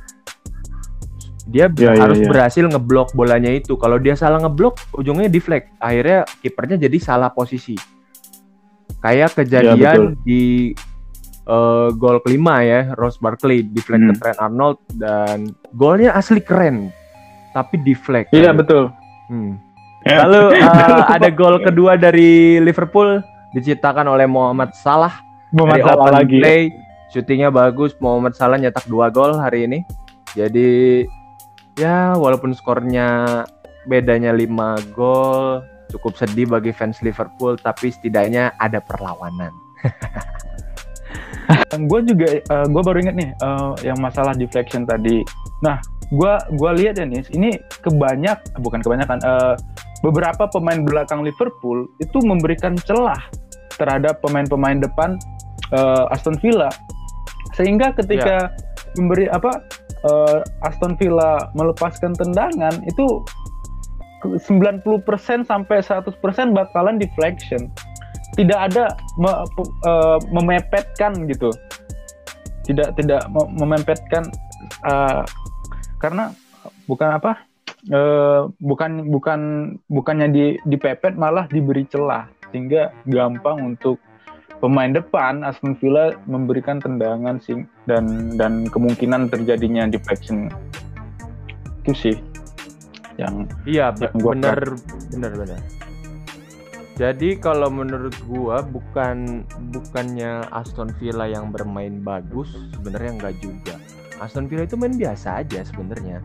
Dia 1.45 1.67
Ya, 1.75 1.91
ya, 1.91 2.05
harus 2.05 2.21
ya. 2.21 2.29
berhasil 2.29 2.61
ngeblok 2.63 3.13
bolanya 3.13 3.49
itu. 3.49 3.73
Kalau 3.75 3.97
dia 3.97 4.13
salah 4.13 4.37
ngeblok, 4.39 4.77
ujungnya 4.93 5.27
deflect. 5.27 5.73
Akhirnya 5.79 6.23
kipernya 6.39 6.77
jadi 6.79 6.99
salah 6.99 7.33
posisi. 7.33 7.73
Kayak 8.99 9.33
kejadian 9.35 9.79
Ya, 9.79 9.93
betul. 9.97 10.07
di 10.23 10.43
eh, 11.49 11.89
gol 11.97 12.21
kelima 12.21 12.61
ya, 12.61 12.93
Ross 12.93 13.17
Barkley 13.17 13.65
deflect 13.65 14.03
ke 14.03 14.13
Hmm. 14.13 14.21
Trent 14.21 14.39
Arnold 14.39 14.77
dan 14.93 15.39
golnya 15.73 16.13
asli 16.13 16.39
keren, 16.39 16.93
tapi 17.51 17.81
deflect. 17.81 18.29
Iya 18.31 18.53
betul. 18.53 18.93
Hmm. 19.27 19.57
Ya. 20.07 20.27
Lalu 20.27 20.55
eh, 20.63 21.03
ada 21.19 21.29
gol 21.33 21.59
kedua 21.63 21.99
dari 21.99 22.63
Liverpool 22.63 23.23
diciptakan 23.57 24.07
oleh 24.07 24.29
Muhammad 24.29 24.77
Salah 24.77 25.25
dari 25.51 25.57
Muhammad 25.57 25.79
Salah 25.83 26.07
open 26.07 26.15
lagi. 26.15 26.39
play. 26.39 26.63
Syutingnya 27.09 27.49
bagus, 27.49 27.97
Muhammad 27.99 28.37
Salah 28.37 28.61
nyetak 28.61 28.85
dua 28.87 29.09
gol 29.09 29.41
hari 29.41 29.65
ini. 29.65 29.83
Jadi 30.37 31.03
ya 31.81 32.13
walaupun 32.15 32.53
skornya 32.53 33.43
bedanya 33.89 34.37
5 34.37 34.93
gol 34.93 35.65
cukup 35.89 36.21
sedih 36.21 36.45
bagi 36.45 36.69
fans 36.69 37.01
Liverpool 37.01 37.57
tapi 37.57 37.89
setidaknya 37.89 38.53
ada 38.61 38.85
perlawanan. 38.85 39.49
gue 41.89 42.01
juga 42.05 42.45
gue 42.45 42.83
baru 42.85 43.01
inget 43.01 43.17
nih 43.17 43.31
eh, 43.33 43.73
yang 43.89 43.97
masalah 43.97 44.37
deflection 44.37 44.85
tadi. 44.85 45.25
Nah, 45.65 45.81
gue 46.09 46.35
gua 46.57 46.73
lihat 46.73 46.97
ya 46.97 47.05
nih, 47.05 47.21
ini 47.37 47.61
kebanyak 47.85 48.41
bukan 48.65 48.81
kebanyakan 48.81 49.21
eh, 49.21 49.55
beberapa 50.01 50.49
pemain 50.49 50.81
belakang 50.81 51.21
Liverpool 51.21 51.85
itu 52.01 52.19
memberikan 52.25 52.79
celah 52.81 53.19
terhadap 53.77 54.19
pemain-pemain 54.25 54.81
depan 54.81 55.21
eh, 55.75 56.15
Aston 56.15 56.41
Villa. 56.41 56.73
Sehingga 57.53 57.93
ketika 57.93 58.55
memberi 58.97 59.29
apa 59.29 59.53
eh, 60.09 60.39
Aston 60.65 60.97
Villa 60.97 61.53
melepaskan 61.53 62.17
tendangan 62.17 62.73
itu 62.89 63.05
90% 64.25 64.83
sampai 65.47 65.79
100% 65.79 66.11
bakalan 66.51 66.99
deflection. 66.99 67.71
Tidak 68.35 68.59
ada 68.59 68.97
me- 69.21 69.45
eh, 69.85 70.19
memepetkan 70.33 71.29
gitu. 71.29 71.53
Tidak 72.65 72.97
tidak 72.97 73.29
me- 73.29 73.51
memepetkan 73.61 74.25
eh, 74.89 75.23
karena 75.99 76.35
bukan 76.87 77.11
apa 77.19 77.33
eh, 77.91 78.43
bukan 78.59 79.11
bukan 79.11 79.41
bukannya 79.87 80.29
di 80.31 80.45
dipepet 80.67 81.15
malah 81.15 81.47
diberi 81.51 81.87
celah 81.87 82.27
sehingga 82.51 82.91
gampang 83.07 83.77
untuk 83.77 84.01
pemain 84.59 84.91
depan 84.91 85.47
Aston 85.47 85.79
Villa 85.79 86.19
memberikan 86.27 86.83
tendangan 86.83 87.39
sing 87.39 87.71
dan 87.87 88.35
dan 88.35 88.67
kemungkinan 88.67 89.31
terjadinya 89.31 89.87
deflection 89.87 90.51
itu 91.85 91.93
sih 91.95 92.17
yang 93.19 93.51
Iya, 93.67 93.91
be- 93.95 94.11
Yang 94.15 94.19
gua 94.23 94.33
bener, 94.35 94.61
bener, 95.11 95.33
bener. 95.35 95.61
Jadi 96.99 97.39
kalau 97.39 97.71
menurut 97.71 98.15
gua 98.27 98.63
bukan 98.63 99.47
bukannya 99.71 100.47
Aston 100.51 100.91
Villa 100.99 101.31
yang 101.31 101.55
bermain 101.55 102.03
bagus, 102.03 102.51
sebenarnya 102.75 103.11
enggak 103.19 103.35
juga. 103.39 103.78
Aston 104.19 104.47
Villa 104.51 104.67
itu 104.67 104.77
main 104.77 104.95
biasa 104.95 105.43
aja 105.43 105.63
sebenarnya. 105.65 106.23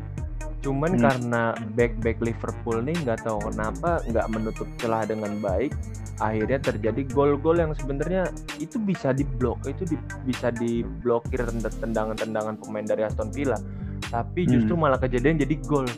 Cuman 0.63 0.95
Hmm. 0.95 1.03
karena 1.03 1.43
back-back 1.75 2.23
Liverpool 2.23 2.79
nih 2.87 2.95
nggak 3.03 3.27
tahu 3.27 3.51
kenapa 3.51 3.99
nggak 4.07 4.27
menutup 4.31 4.67
celah 4.79 5.03
dengan 5.03 5.35
baik, 5.43 5.75
akhirnya 6.23 6.59
terjadi 6.63 7.03
gol-gol 7.11 7.59
yang 7.59 7.75
sebenarnya 7.75 8.31
itu 8.63 8.79
bisa 8.79 9.11
diblok, 9.11 9.59
itu 9.67 9.83
di- 9.83 9.99
bisa 10.23 10.55
diblokir 10.55 11.43
tend- 11.43 11.77
tendangan-tendangan 11.83 12.55
pemain 12.63 12.87
dari 12.87 13.03
Aston 13.03 13.27
Villa. 13.35 13.59
Tapi 14.07 14.45
justru 14.47 14.77
malah 14.79 15.01
kejadian 15.01 15.41
jadi 15.41 15.55
gol 15.67 15.89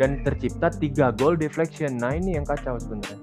dan 0.00 0.24
tercipta 0.26 0.72
tiga 0.74 1.12
gol 1.14 1.38
deflection. 1.38 2.00
Nah 2.00 2.16
ini 2.16 2.34
yang 2.34 2.48
kacau 2.48 2.80
sebenarnya. 2.80 3.20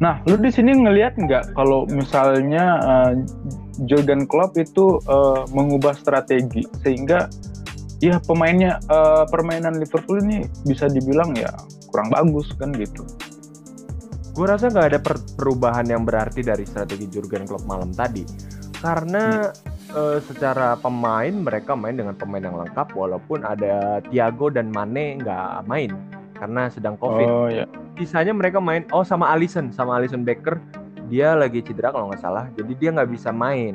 Nah, 0.00 0.16
lu 0.24 0.40
di 0.40 0.48
sini 0.48 0.72
ngelihat 0.72 1.16
nggak 1.20 1.52
kalau 1.52 1.84
misalnya 1.92 2.80
uh, 2.80 3.12
Jurgen 3.88 4.28
Klopp 4.28 4.56
itu 4.60 5.00
uh, 5.08 5.48
mengubah 5.56 5.96
strategi 5.96 6.68
sehingga 6.84 7.32
ya 8.00 8.20
pemainnya 8.20 8.80
uh, 8.92 9.24
permainan 9.28 9.80
Liverpool 9.80 10.20
ini 10.24 10.44
bisa 10.68 10.88
dibilang 10.88 11.32
ya 11.36 11.52
kurang 11.88 12.12
bagus 12.12 12.52
kan 12.56 12.72
gitu. 12.76 13.04
Gue 14.30 14.46
rasa 14.46 14.70
nggak 14.70 14.86
ada 14.94 15.00
per- 15.02 15.26
perubahan 15.36 15.84
yang 15.90 16.06
berarti 16.06 16.40
dari 16.40 16.62
strategi 16.64 17.10
Jurgen 17.10 17.44
Klopp 17.44 17.66
malam 17.66 17.90
tadi, 17.90 18.22
karena 18.78 19.50
eh, 19.90 20.18
secara 20.22 20.78
pemain 20.78 21.34
mereka 21.34 21.74
main 21.74 21.98
dengan 21.98 22.14
pemain 22.14 22.40
yang 22.40 22.56
lengkap, 22.56 22.94
walaupun 22.94 23.42
ada 23.42 23.98
Thiago 24.06 24.48
dan 24.48 24.70
Mane 24.70 25.18
nggak 25.18 25.66
main 25.66 25.92
karena 26.38 26.70
sedang 26.70 26.94
COVID. 26.96 27.26
Oh 27.26 27.50
ya. 27.50 27.66
Sisanya 27.98 28.32
mereka 28.32 28.62
main, 28.62 28.86
oh 28.94 29.04
sama 29.04 29.28
Alisson, 29.34 29.74
sama 29.74 29.98
Alisson 29.98 30.22
Becker, 30.24 30.62
dia 31.10 31.34
lagi 31.34 31.58
cedera 31.60 31.90
kalau 31.90 32.06
nggak 32.08 32.22
salah, 32.22 32.46
jadi 32.54 32.72
dia 32.78 32.88
nggak 32.94 33.10
bisa 33.10 33.34
main. 33.34 33.74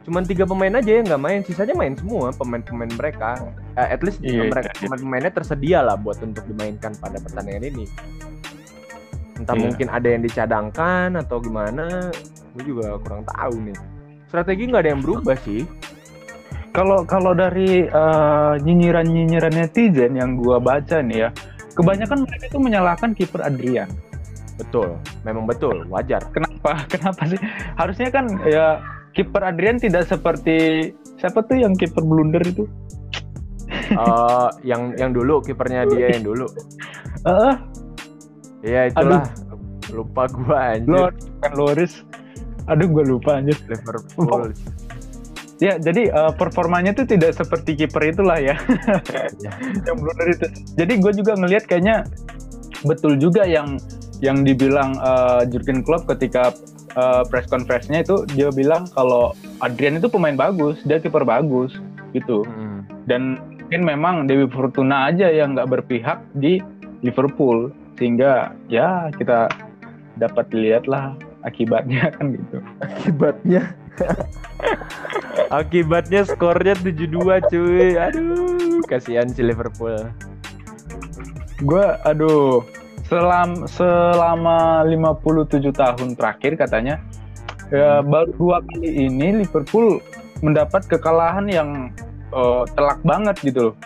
Cuman 0.00 0.24
tiga 0.24 0.48
pemain 0.48 0.72
aja 0.72 0.90
yang 0.96 1.04
nggak 1.04 1.22
main, 1.22 1.40
sisanya 1.44 1.76
main 1.76 1.92
semua 1.92 2.32
pemain-pemain 2.32 2.88
mereka. 2.96 3.36
Eh, 3.76 3.88
at 3.92 4.00
least 4.00 4.24
Iya, 4.24 4.48
mereka 4.48 4.72
iya. 4.72 4.80
pemain-pemainnya 4.88 5.32
tersedia 5.36 5.78
lah 5.84 6.00
buat 6.00 6.16
untuk 6.24 6.42
dimainkan 6.48 6.96
pada 6.96 7.20
pertandingan 7.20 7.68
ini. 7.68 7.84
Entah 9.36 9.52
Iya. 9.54 9.62
mungkin 9.68 9.86
ada 9.92 10.08
yang 10.08 10.24
dicadangkan 10.24 11.20
atau 11.20 11.36
gimana, 11.44 12.08
gue 12.56 12.64
juga 12.64 12.96
kurang 13.04 13.28
tahu 13.28 13.60
nih. 13.70 13.76
Strategi 14.32 14.62
nggak 14.72 14.82
ada 14.88 14.90
yang 14.96 15.02
berubah 15.04 15.36
sih. 15.44 15.68
Kalau 16.70 17.02
kalau 17.02 17.34
dari 17.34 17.90
uh, 17.90 18.54
nyinyiran-nyinyiran 18.62 19.50
netizen 19.50 20.14
yang 20.14 20.38
gua 20.38 20.62
baca 20.62 21.02
nih 21.02 21.26
ya, 21.26 21.28
kebanyakan 21.74 22.22
mereka 22.22 22.44
itu 22.46 22.58
menyalahkan 22.62 23.10
kiper 23.10 23.42
Adrian. 23.42 23.90
Betul, 24.60 25.00
memang 25.24 25.48
betul, 25.48 25.88
wajar. 25.88 26.20
Kenapa? 26.30 26.84
Kenapa 26.92 27.22
sih? 27.24 27.40
Harusnya 27.80 28.08
kan 28.12 28.28
ya 28.44 28.84
kiper 29.16 29.42
Adrian 29.42 29.80
tidak 29.80 30.06
seperti 30.06 30.90
siapa 31.16 31.40
tuh 31.48 31.58
yang 31.58 31.72
kiper 31.72 32.04
blunder 32.04 32.44
itu? 32.44 32.68
Eh, 33.70 34.48
yang 34.62 34.94
yang 35.00 35.10
dulu 35.10 35.42
kipernya 35.42 35.88
dia 35.88 36.12
yang 36.14 36.24
dulu. 36.24 36.46
Eh, 37.20 37.52
Iya 38.64 38.92
itulah. 38.92 39.24
Lupa 39.92 40.28
gua 40.30 40.76
anjir. 40.76 40.88
Lord 40.88 41.16
kan 41.40 41.52
Loris. 41.56 42.04
Aduh, 42.68 42.88
gue 42.88 43.04
lupa 43.04 43.40
anjir. 43.40 43.56
Liverpool. 43.68 44.52
Ya, 45.60 45.76
jadi 45.76 46.08
eh, 46.08 46.32
performanya 46.40 46.96
tuh 46.96 47.04
tidak 47.04 47.36
seperti 47.36 47.76
kiper 47.76 48.00
itulah 48.16 48.40
ya. 48.40 48.56
Ya. 49.44 49.52
yang 49.84 50.00
blunder 50.00 50.32
itu. 50.32 50.48
Jadi 50.72 50.96
gue 50.96 51.12
juga 51.20 51.36
ngelihat 51.36 51.68
kayaknya 51.68 52.08
betul 52.88 53.20
juga 53.20 53.44
yang 53.44 53.76
yang 54.20 54.44
dibilang 54.44 54.96
eh, 54.96 55.42
Jurgen 55.48 55.84
Klopp 55.84 56.08
ketika 56.08 56.52
eh, 56.96 57.22
press 57.28 57.48
conference-nya 57.48 58.04
itu 58.04 58.24
dia 58.32 58.48
bilang 58.52 58.88
kalau 58.92 59.36
Adrian 59.64 60.00
itu 60.00 60.08
pemain 60.08 60.36
bagus, 60.36 60.80
dia 60.84 61.00
kiper 61.00 61.24
bagus 61.24 61.76
gitu. 62.12 62.44
Mm. 62.46 62.80
Dan 63.08 63.22
mungkin 63.66 63.82
memang 63.86 64.14
Dewi 64.26 64.46
Fortuna 64.50 65.10
aja 65.10 65.30
yang 65.30 65.54
nggak 65.54 65.70
berpihak 65.70 66.20
di 66.36 66.58
Liverpool 67.00 67.72
sehingga 67.96 68.54
ya 68.66 69.12
kita 69.14 69.48
dapat 70.18 70.50
lihat 70.52 70.84
lah 70.90 71.16
akibatnya 71.44 72.10
kan 72.16 72.36
gitu. 72.36 72.58
Akibatnya 72.80 73.62
Akibatnya 75.50 76.22
skornya 76.24 76.78
7-2 76.78 77.50
cuy. 77.50 77.98
Aduh, 77.98 78.80
kasihan 78.86 79.26
si 79.26 79.42
Liverpool. 79.42 79.98
Gue 81.60 81.84
aduh 82.06 82.64
selam 83.10 83.66
selama 83.66 84.86
57 84.86 85.74
tahun 85.74 86.14
terakhir 86.14 86.54
katanya 86.54 87.02
ya, 87.74 88.06
baru 88.06 88.30
dua 88.38 88.62
kali 88.62 89.10
ini 89.10 89.42
Liverpool 89.42 89.98
mendapat 90.46 90.86
kekalahan 90.86 91.50
yang 91.50 91.90
eh, 92.30 92.62
telak 92.78 93.02
banget 93.02 93.34
gitu 93.42 93.74
loh. 93.74 93.76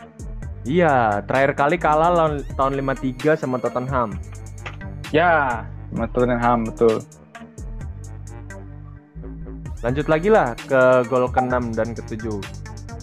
Iya, 0.64 1.21
terakhir 1.28 1.52
kali 1.57 1.76
kalah 1.76 2.09
lawan 2.09 2.40
tahun 2.57 2.81
53 2.81 3.37
sama 3.37 3.61
Tottenham. 3.61 4.16
Ya, 5.12 5.64
sama 5.93 6.09
Tottenham 6.09 6.69
betul. 6.69 7.04
Lanjut 9.85 10.09
lagi 10.09 10.33
lah 10.33 10.57
ke 10.57 11.04
gol 11.12 11.28
ke-6 11.28 11.76
dan 11.76 11.93
ke-7. 11.93 12.40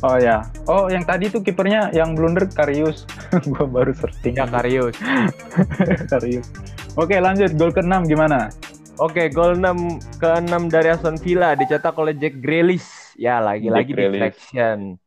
Oh 0.01 0.17
ya. 0.17 0.41
Oh, 0.65 0.89
yang 0.89 1.05
tadi 1.05 1.29
tuh 1.29 1.45
kipernya 1.45 1.93
yang 1.93 2.17
blunder 2.17 2.49
Karius. 2.49 3.05
Gua 3.53 3.69
baru 3.69 3.93
searching. 3.93 4.33
Ya 4.33 4.49
Karius. 4.49 4.97
Karius. 6.11 6.49
Oke, 6.97 7.21
lanjut 7.21 7.53
gol 7.55 7.71
ke-6 7.71 8.09
gimana? 8.09 8.49
Oke, 8.97 9.29
gol 9.29 9.55
6 9.55 10.19
ke-6 10.19 10.61
dari 10.67 10.89
Aston 10.91 11.15
Villa 11.21 11.55
dicetak 11.55 11.95
oleh 11.95 12.17
Jack 12.17 12.41
Grealish 12.43 13.13
Ya 13.21 13.37
lagi-lagi 13.37 13.93
deflection. 13.93 14.97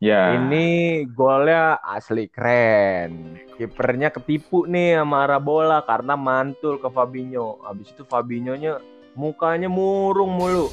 Ya. 0.00 0.36
Ini 0.36 1.04
golnya 1.12 1.80
asli 1.80 2.28
keren. 2.28 3.40
Kipernya 3.56 4.12
ketipu 4.12 4.64
nih 4.64 5.00
sama 5.00 5.28
arah 5.28 5.40
bola 5.40 5.84
karena 5.84 6.16
mantul 6.16 6.80
ke 6.80 6.88
Fabinho. 6.88 7.60
Habis 7.64 7.92
itu 7.92 8.04
Fabinho-nya 8.04 8.80
mukanya 9.16 9.68
murung 9.68 10.36
mulu. 10.36 10.68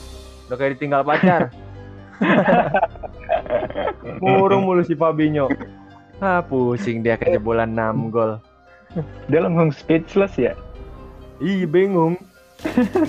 Udah 0.47 0.55
kayak 0.55 0.79
ditinggal 0.79 1.03
pacar. 1.03 1.51
murung 4.23 4.65
mulu 4.65 4.81
si 4.83 4.93
Fabinho. 4.97 5.49
Ah, 6.17 6.41
pusing 6.41 7.05
dia 7.05 7.17
kejebolan 7.17 7.77
6 7.77 8.09
gol. 8.09 8.41
Dia 9.29 9.45
langsung 9.45 9.69
speechless 9.69 10.33
ya. 10.39 10.57
Ih, 11.37 11.69
bingung. 11.69 12.17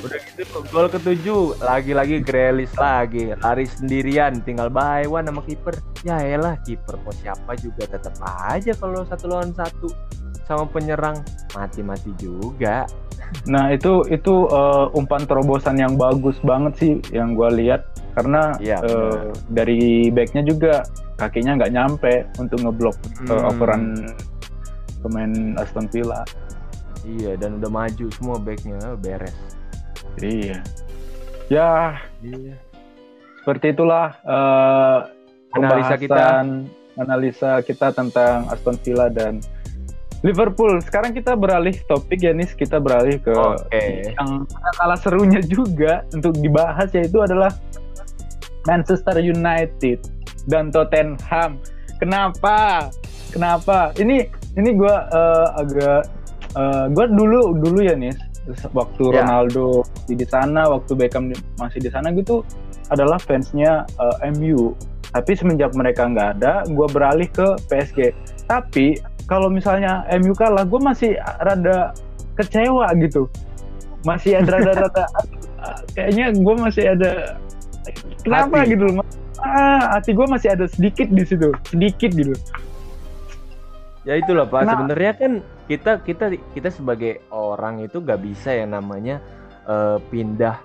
Udah 0.05 0.21
gitu 0.37 0.61
gol 0.69 0.93
ketujuh 0.93 1.57
lagi-lagi 1.65 2.21
Grealish 2.21 2.77
lagi 2.77 3.33
lari 3.41 3.65
sendirian 3.65 4.45
tinggal 4.45 4.69
by 4.69 5.09
one 5.09 5.25
sama 5.25 5.41
kiper 5.41 5.73
ya 6.05 6.21
elah 6.21 6.61
kiper 6.69 7.01
mau 7.01 7.17
siapa 7.17 7.57
juga 7.57 7.89
tetap 7.89 8.13
aja 8.21 8.77
kalau 8.77 9.09
satu 9.09 9.25
lawan 9.25 9.57
satu 9.57 9.89
sama 10.45 10.69
penyerang 10.69 11.25
mati-mati 11.57 12.13
juga 12.21 12.85
Nah 13.49 13.73
itu 13.73 14.05
itu 14.09 14.49
eh, 14.49 14.87
umpan 14.97 15.25
terobosan 15.29 15.77
yang 15.77 16.01
bagus 16.01 16.37
banget 16.41 16.73
sih 16.81 16.93
yang 17.13 17.37
gue 17.37 17.49
lihat 17.61 17.85
karena 18.19 18.59
eh, 18.59 18.83
benar. 18.83 19.31
dari 19.49 19.81
backnya 20.11 20.43
juga 20.43 20.83
kakinya 21.15 21.55
nggak 21.55 21.73
nyampe 21.73 22.13
untuk 22.37 22.59
ngeblok 22.61 22.97
eh, 22.99 23.31
Hmm. 23.31 23.47
overan 23.47 23.83
pemain 24.99 25.33
Aston 25.57 25.87
Villa. 25.87 26.27
iya 27.07 27.39
dan 27.39 27.57
udah 27.57 27.71
maju 27.71 28.07
semua 28.11 28.37
backnya 28.37 28.99
beres 28.99 29.33
Iya. 30.19 30.59
Ya 31.49 31.95
iya 32.19 32.59
seperti 33.39 33.71
itulah 33.71 34.19
eh, 34.21 34.99
Analisa 35.49 35.95
kita. 35.97 36.45
analisa 36.95 37.63
kita 37.63 37.89
tentang 37.91 38.45
Aston 38.49 38.77
Villa 38.79 39.07
dan 39.09 39.39
Liverpool. 40.21 40.83
Sekarang 40.83 41.15
kita 41.15 41.33
beralih 41.33 41.79
topik 41.87 42.19
ya 42.19 42.35
nis 42.35 42.51
kita 42.53 42.77
beralih 42.77 43.17
ke 43.17 43.31
Oke. 43.31 44.13
yang 44.13 44.43
kalah 44.75 44.99
serunya 44.99 45.39
juga 45.41 46.03
untuk 46.11 46.35
dibahas 46.37 46.91
yaitu 46.91 47.23
adalah 47.23 47.55
Manchester 48.69 49.17
United 49.17 50.05
dan 50.45 50.69
Tottenham. 50.69 51.57
Kenapa? 51.97 52.93
Kenapa? 53.33 53.97
Ini 53.97 54.29
ini 54.61 54.71
gue 54.77 54.95
agak 55.57 56.05
eh, 56.53 56.87
gue 56.93 57.07
dulu 57.17 57.57
dulu 57.57 57.81
ya 57.81 57.97
nih 57.97 58.13
waktu 58.73 59.13
Ya. 59.13 59.25
Ronaldo 59.25 59.85
di 60.09 60.17
di 60.17 60.27
sana, 60.29 60.69
waktu 60.69 60.93
Beckham 60.97 61.33
masih 61.61 61.81
di 61.85 61.91
sana 61.93 62.13
gitu 62.13 62.45
adalah 62.93 63.17
fansnya 63.21 63.89
eh, 63.89 64.33
MU. 64.37 64.77
Tapi 65.09 65.33
semenjak 65.33 65.73
mereka 65.73 66.05
nggak 66.05 66.29
ada, 66.41 66.69
gue 66.69 66.87
beralih 66.93 67.29
ke 67.33 67.57
PSG. 67.73 68.13
Tapi 68.45 69.01
kalau 69.29 69.53
misalnya 69.53 70.05
MU 70.21 70.33
kalah, 70.37 70.65
gue 70.65 70.81
masih 70.81 71.17
rada 71.41 71.93
kecewa 72.37 72.93
gitu. 73.01 73.29
Masih 74.05 74.41
ada 74.41 74.61
rada-rada 74.61 75.05
kayaknya 75.97 76.33
gue 76.33 76.55
masih 76.55 76.85
ada 76.95 77.41
kenapa 78.29 78.57
Hati. 78.59 78.71
gitu 78.71 78.85
loh. 78.87 79.05
Ah, 79.39 79.81
hati 79.95 80.11
gue 80.13 80.27
masih 80.27 80.49
ada 80.51 80.67
sedikit 80.67 81.09
di 81.09 81.23
situ, 81.23 81.49
sedikit 81.65 82.11
gitu. 82.13 82.35
ya 84.03 84.17
itulah 84.17 84.45
pak 84.45 84.63
Nah. 84.63 84.73
sebenarnya 84.73 85.13
kan 85.15 85.33
kita 85.67 85.93
kita 86.01 86.25
kita 86.51 86.69
sebagai 86.69 87.21
orang 87.29 87.81
itu 87.81 87.99
nggak 87.99 88.19
bisa 88.19 88.51
yang 88.53 88.73
namanya 88.73 89.21
eh, 89.65 90.01
pindah 90.03 90.57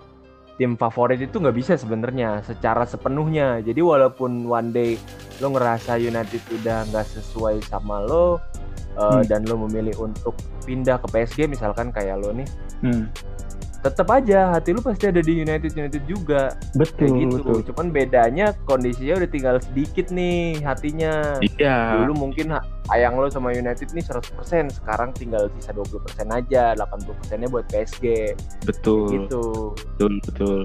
tim 0.55 0.73
favorit 0.73 1.19
itu 1.19 1.37
nggak 1.37 1.51
bisa 1.53 1.73
sebenarnya 1.73 2.39
secara 2.41 2.83
sepenuhnya 2.83 3.59
jadi 3.59 3.83
walaupun 3.83 4.45
one 4.45 4.69
day 4.69 4.95
lo 5.37 5.51
ngerasa 5.51 5.97
United 5.97 6.39
udah 6.53 6.87
nggak 6.87 7.03
sesuai 7.05 7.59
sama 7.63 7.99
lo 7.99 8.39
eh, 8.93 9.01
Hmm. 9.01 9.25
dan 9.25 9.43
lo 9.43 9.59
memilih 9.59 9.97
untuk 9.99 10.37
pindah 10.63 10.97
ke 10.97 11.07
PSG 11.09 11.45
misalkan 11.45 11.89
kayak 11.89 12.15
lo 12.15 12.31
nih 12.31 12.47
Hmm, 12.79 13.11
tetap 13.83 14.07
aja 14.09 14.55
hati 14.55 14.71
lo 14.71 14.79
pasti 14.79 15.11
ada 15.11 15.19
di 15.19 15.43
United 15.43 15.75
United 15.75 16.07
juga 16.07 16.55
betul, 16.73 17.03
kayak 17.03 17.11
gitu 17.19 17.35
betul. 17.35 17.59
cuman 17.67 17.87
bedanya 17.91 18.45
kondisinya 18.63 19.19
udah 19.19 19.29
tinggal 19.29 19.55
sedikit 19.59 20.07
nih 20.07 20.63
hatinya 20.63 21.43
Iya. 21.43 21.99
dulu 21.99 22.31
mungkin 22.31 22.55
ayang 22.89 23.19
lo 23.19 23.27
sama 23.27 23.51
United 23.51 23.91
nih 23.91 23.99
100% 24.01 24.71
sekarang 24.71 25.11
tinggal 25.11 25.51
sisa 25.59 25.75
20% 25.75 25.99
aja 26.31 26.71
80% 26.79 27.35
nya 27.35 27.47
buat 27.51 27.67
PSG 27.67 28.33
Betul, 28.63 29.11
gitu 29.11 29.75
betul, 29.99 30.11
betul. 30.23 30.57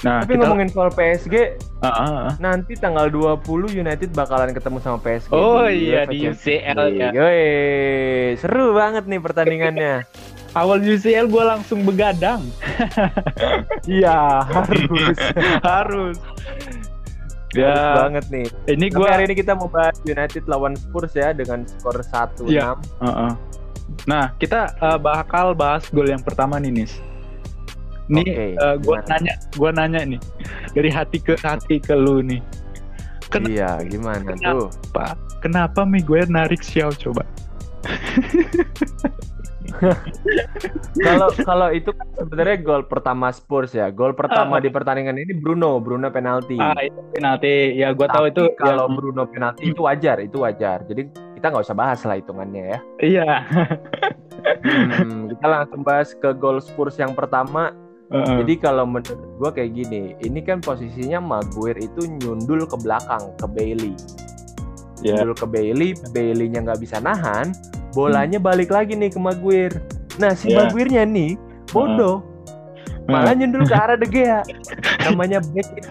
Nah, 0.00 0.24
tapi 0.24 0.40
kita 0.40 0.48
ngomongin 0.48 0.72
soal 0.72 0.88
PSG 0.88 1.60
Ah, 1.80 1.88
ah, 1.88 2.08
ah. 2.08 2.32
nanti 2.36 2.72
tanggal 2.72 3.08
20 3.08 3.40
United 3.72 4.12
bakalan 4.12 4.52
ketemu 4.52 4.80
sama 4.80 4.96
PSG 4.96 5.32
Oh 5.32 5.64
di 5.64 5.92
iya 5.92 6.04
di 6.04 6.24
UCL 6.24 6.78
ya. 6.96 7.08
Yoi, 7.12 7.44
seru 8.36 8.72
banget 8.72 9.04
nih 9.04 9.20
pertandingannya 9.20 9.94
Awal 10.50 10.82
UCL 10.82 11.30
gue 11.30 11.44
langsung 11.46 11.86
begadang. 11.86 12.42
iya 13.86 14.42
harus 14.44 14.82
Harus. 15.62 16.16
Harus 16.18 16.18
Ya, 17.50 18.06
banget 18.06 18.30
nih 18.30 18.46
ini 18.70 18.86
gue 18.94 19.02
hari 19.10 19.26
ini 19.26 19.34
kita 19.34 19.58
mau 19.58 19.66
bahas 19.66 19.98
United 20.06 20.46
lawan 20.46 20.78
Spurs 20.78 21.18
ya 21.18 21.34
dengan 21.34 21.66
skor 21.66 21.98
1-6 21.98 22.46
Iya. 22.46 22.78
Nah, 24.06 24.30
kita 24.38 24.70
eh, 24.78 24.98
bakal 25.02 25.58
bahas 25.58 25.82
gol 25.90 26.06
yang 26.06 26.22
pertama 26.22 26.62
nih, 26.62 26.70
Nis. 26.70 26.94
Nih, 28.06 28.54
eh, 28.54 28.78
gua 28.86 29.02
gimana? 29.02 29.10
nanya, 29.18 29.34
gua 29.58 29.70
nanya 29.74 30.00
nih. 30.06 30.20
Dari 30.78 30.90
hati 30.94 31.18
ke 31.18 31.34
hati 31.42 31.82
ke 31.82 31.90
lu 31.90 32.22
nih. 32.22 32.38
Kenapa? 33.30 33.50
iya 33.50 33.72
gimana 33.82 34.30
Kenapa? 34.30 34.46
tuh 34.46 34.64
Pak, 34.90 35.14
kenapa 35.42 35.80
Miguel 35.82 36.30
narik 36.30 36.62
Xiao 36.62 36.90
coba? 36.94 37.22
Kalau 41.00 41.28
kalau 41.38 41.68
itu 41.70 41.90
kan 41.90 42.06
sebenarnya 42.14 42.56
gol 42.58 42.82
pertama 42.84 43.30
Spurs 43.30 43.70
ya. 43.70 43.88
Gol 43.88 44.12
pertama 44.12 44.56
Ah. 44.56 44.60
di 44.60 44.68
pertandingan 44.68 45.16
ini 45.16 45.32
Bruno, 45.32 45.78
Bruno 45.78 46.08
penalti. 46.08 46.56
Ah, 46.56 46.76
itu 46.78 46.96
penalti. 47.12 47.76
Ya, 47.76 47.92
gua 47.92 48.08
tahu 48.08 48.26
Tapi 48.26 48.32
itu 48.32 48.42
kalau 48.56 48.84
yang- 48.86 48.96
Bruno 48.96 49.22
penalti 49.24 49.60
itu 49.66 49.80
wajar, 49.80 50.16
itu 50.18 50.36
wajar. 50.38 50.82
Jadi 50.84 51.02
kita 51.34 51.46
nggak 51.46 51.64
usah 51.64 51.76
bahas 51.76 52.00
lah 52.02 52.16
hitungannya 52.16 52.62
ya. 52.66 52.78
Iya. 53.00 53.28
Hmm, 54.60 55.28
kita 55.28 55.46
langsung 55.46 55.80
bahas 55.80 56.12
ke 56.12 56.32
gol 56.32 56.58
Spurs 56.58 56.96
yang 56.96 57.12
pertama. 57.12 57.72
Heeh. 58.10 58.42
Jadi 58.42 58.54
kalau 58.58 58.84
menurut 58.84 59.14
gua 59.38 59.50
kayak 59.50 59.70
gini, 59.72 60.18
ini 60.18 60.40
kan 60.40 60.58
posisinya 60.58 61.22
Maguire 61.22 61.78
itu 61.78 62.08
nyundul 62.10 62.66
ke 62.66 62.76
belakang 62.76 63.22
ke 63.36 63.46
Bailey. 63.46 63.94
Ya. 65.00 65.14
Nyundul 65.16 65.36
ke 65.36 65.46
Bailey, 65.46 65.90
Bailey-nya 66.10 66.60
nggak 66.62 66.80
bisa 66.80 66.98
nahan, 66.98 67.54
bolanya 67.92 68.38
balik 68.38 68.70
lagi 68.70 68.94
nih 68.94 69.10
ke 69.10 69.18
Maguire. 69.18 69.78
Nah, 70.18 70.34
si 70.34 70.52
Ya. 70.52 70.64
Maguire-nya 70.66 71.04
nih 71.06 71.34
bodoh. 71.70 72.22
malah 73.10 73.34
nyundul 73.34 73.66
ke 73.66 73.74
arah 73.74 73.98
De 73.98 74.06
Gea. 74.06 74.38
Namanya 75.10 75.42
back 75.42 75.66
itu. 75.74 75.90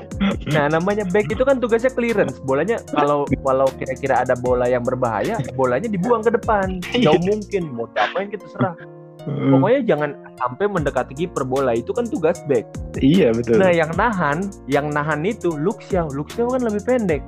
Nah 0.56 0.72
namanya 0.72 1.04
back 1.12 1.28
itu 1.28 1.44
kan 1.44 1.60
tugasnya 1.60 1.92
clearance. 1.92 2.40
Bolanya 2.40 2.80
kalau 2.96 3.28
kalau 3.44 3.68
kira-kira 3.76 4.24
ada 4.24 4.40
bola 4.40 4.72
yang 4.72 4.88
berbahaya 4.88 5.36
bolanya 5.52 5.92
dibuang 5.92 6.24
ke 6.24 6.32
depan. 6.32 6.80
Jauh 6.96 7.20
mungkin. 7.20 7.76
Mau 7.76 7.92
diapain 7.92 8.32
kita 8.32 8.48
serah. 8.56 8.72
Heeh. 9.20 9.52
pokoknya 9.52 9.82
jangan 9.84 10.10
sampai 10.40 10.66
mendekati 10.72 11.12
kiper. 11.12 11.44
Bola 11.44 11.76
itu 11.76 11.92
kan 11.92 12.08
tugas 12.08 12.40
back. 12.48 12.64
Iya, 13.04 13.36
betul. 13.36 13.60
nah 13.60 13.68
yang 13.68 13.92
nahan 14.00 14.48
yang 14.72 14.88
nahan 14.88 15.20
itu 15.28 15.52
Luxiao 15.60 16.08
Luxiao 16.16 16.48
kan 16.56 16.64
lebih 16.64 16.88
pendek. 16.88 17.20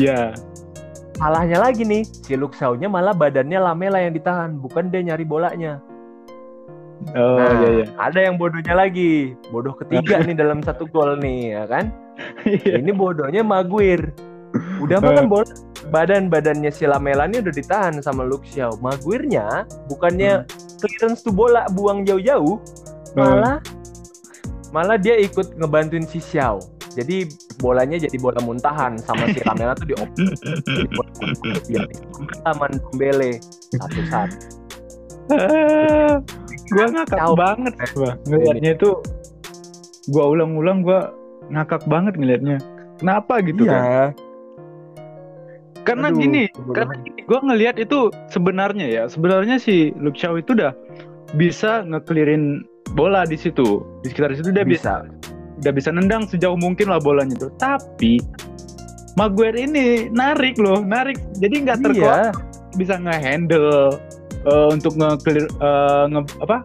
Iya. 0.00 0.32
Salahnya 1.18 1.58
lagi 1.58 1.82
nih 1.82 2.06
si 2.06 2.38
Luxiao-nya 2.38 2.86
malah 2.86 3.12
badannya 3.12 3.58
Lamela 3.58 3.98
yang 3.98 4.14
ditahan 4.14 4.54
bukan 4.56 4.88
dia 4.88 5.02
nyari 5.02 5.26
bolanya. 5.26 5.82
Oh, 7.14 7.38
nah 7.38 7.62
iya 7.62 7.68
iya. 7.82 7.86
ada 7.98 8.18
yang 8.22 8.38
bodohnya 8.38 8.74
lagi. 8.74 9.34
Bodoh 9.50 9.74
ketiga 9.74 10.18
nih 10.26 10.34
dalam 10.38 10.62
satu 10.62 10.86
gol 10.90 11.18
nih 11.18 11.58
ya 11.58 11.64
kan? 11.66 11.90
Iya. 12.42 12.82
ini 12.82 12.90
bodohnya 12.90 13.42
Maguire. 13.46 14.14
Udah 14.82 14.98
makan 15.02 15.26
bola 15.30 15.46
badan 15.90 16.26
badannya 16.26 16.70
si 16.70 16.84
Lamela 16.86 17.30
ini 17.30 17.42
udah 17.42 17.54
ditahan 17.54 17.94
sama 18.02 18.26
Luxiao 18.26 18.76
Maguire-nya 18.82 19.64
bukannya 19.88 20.44
clearance 20.80 21.24
tuh 21.24 21.32
bola 21.32 21.64
buang 21.72 22.04
jauh-jauh 22.04 22.60
malah 23.16 23.62
malah 24.70 25.00
dia 25.00 25.16
ikut 25.16 25.56
ngebantuin 25.56 26.04
si 26.04 26.20
Xiao. 26.20 26.60
Jadi 26.92 27.28
bolanya 27.58 27.98
jadi 27.98 28.16
bola 28.22 28.38
muntahan 28.42 28.94
sama 29.02 29.26
si 29.34 29.42
Lamela 29.42 29.74
tuh 29.74 29.86
di 29.90 29.94
dia 31.66 31.82
aman 32.46 32.70
Dembele 32.78 33.42
satu 33.74 34.00
satu. 34.06 34.36
Gua 36.68 36.86
ngakak 36.92 37.20
Jauh. 37.20 37.36
banget 37.36 37.74
ngelihatnya 38.28 38.70
itu 38.78 38.90
gua 40.14 40.24
ulang-ulang 40.32 40.86
gua 40.86 41.12
ngakak 41.52 41.84
banget 41.88 42.14
ngelihatnya 42.16 42.56
kenapa 43.00 43.40
gitu 43.44 43.64
kan 43.66 44.12
karena 45.84 46.12
Aduh, 46.12 46.20
gini 46.20 46.42
karena 46.76 46.94
gini, 47.00 47.20
gua 47.24 47.40
ngelihat 47.40 47.76
itu 47.80 48.12
sebenarnya 48.28 48.86
ya 48.88 49.02
sebenarnya 49.08 49.56
si 49.56 49.96
Luke 49.96 50.20
Shaw 50.20 50.36
itu 50.36 50.52
udah 50.52 50.76
bisa 51.36 51.84
ngeklirin 51.84 52.64
bola 52.96 53.24
di 53.28 53.36
situ 53.36 53.84
di 54.04 54.12
sekitar 54.12 54.32
situ 54.32 54.52
dia 54.52 54.64
bisa. 54.64 55.04
bisa 55.04 55.17
udah 55.62 55.72
bisa 55.74 55.90
nendang 55.90 56.24
sejauh 56.26 56.56
mungkin 56.58 56.88
lah 56.90 57.02
bolanya 57.02 57.34
tuh. 57.36 57.52
Tapi 57.58 58.22
Maguire 59.18 59.66
ini 59.66 60.06
narik 60.14 60.54
loh, 60.62 60.78
narik. 60.78 61.18
Jadi 61.42 61.66
nggak 61.66 61.82
terkuat 61.82 62.30
Iya. 62.30 62.78
bisa 62.78 62.94
ngehandle 63.02 63.98
eh, 64.46 64.68
untuk 64.70 64.94
nge, 64.94 65.10
eh, 65.34 66.04
nge 66.06 66.20
apa 66.38 66.62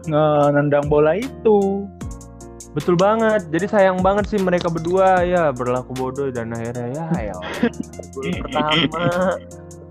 nendang 0.54 0.86
bola 0.86 1.18
itu. 1.18 1.82
Betul 2.74 2.94
banget. 2.94 3.50
Jadi 3.50 3.66
sayang 3.66 3.98
banget 4.02 4.30
sih 4.30 4.38
mereka 4.38 4.70
berdua 4.70 5.26
ya 5.26 5.50
berlaku 5.50 5.94
bodoh 5.98 6.30
dan 6.30 6.54
akhirnya 6.54 6.90
ya 6.94 7.06
ya 7.30 7.34
gol 8.14 8.30
pertama 8.42 9.02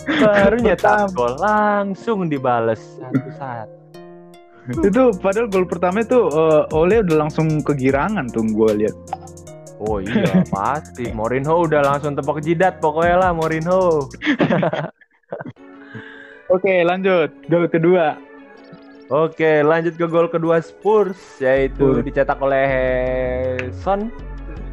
baru 0.04 0.56
nyetak 0.60 1.12
gol 1.16 1.36
langsung 1.40 2.28
dibales 2.32 2.80
satu-satu. 3.00 3.83
Itu 4.70 5.04
padahal 5.20 5.52
gol 5.52 5.68
pertama 5.68 6.00
itu 6.04 6.20
eh, 6.32 6.64
Ole 6.72 7.04
udah 7.04 7.28
langsung 7.28 7.60
kegirangan 7.60 8.32
tuh 8.32 8.48
gue 8.48 8.72
lihat. 8.84 8.96
Oh 9.84 10.00
iya 10.00 10.44
pasti 10.54 11.12
Mourinho 11.12 11.68
udah 11.68 11.84
langsung 11.84 12.16
tepok 12.16 12.40
jidat 12.40 12.80
pokoknya 12.80 13.28
lah 13.28 13.32
Mourinho. 13.36 14.08
Oke 16.56 16.84
lanjut 16.88 17.32
gol 17.52 17.68
kedua. 17.68 18.16
Oke 19.12 19.60
lanjut 19.62 20.00
ke 20.00 20.08
gol 20.08 20.32
kedua 20.32 20.64
Spurs 20.64 21.20
yaitu 21.44 22.00
Spurs. 22.00 22.06
dicetak 22.08 22.40
oleh 22.40 22.68
Son. 23.84 24.08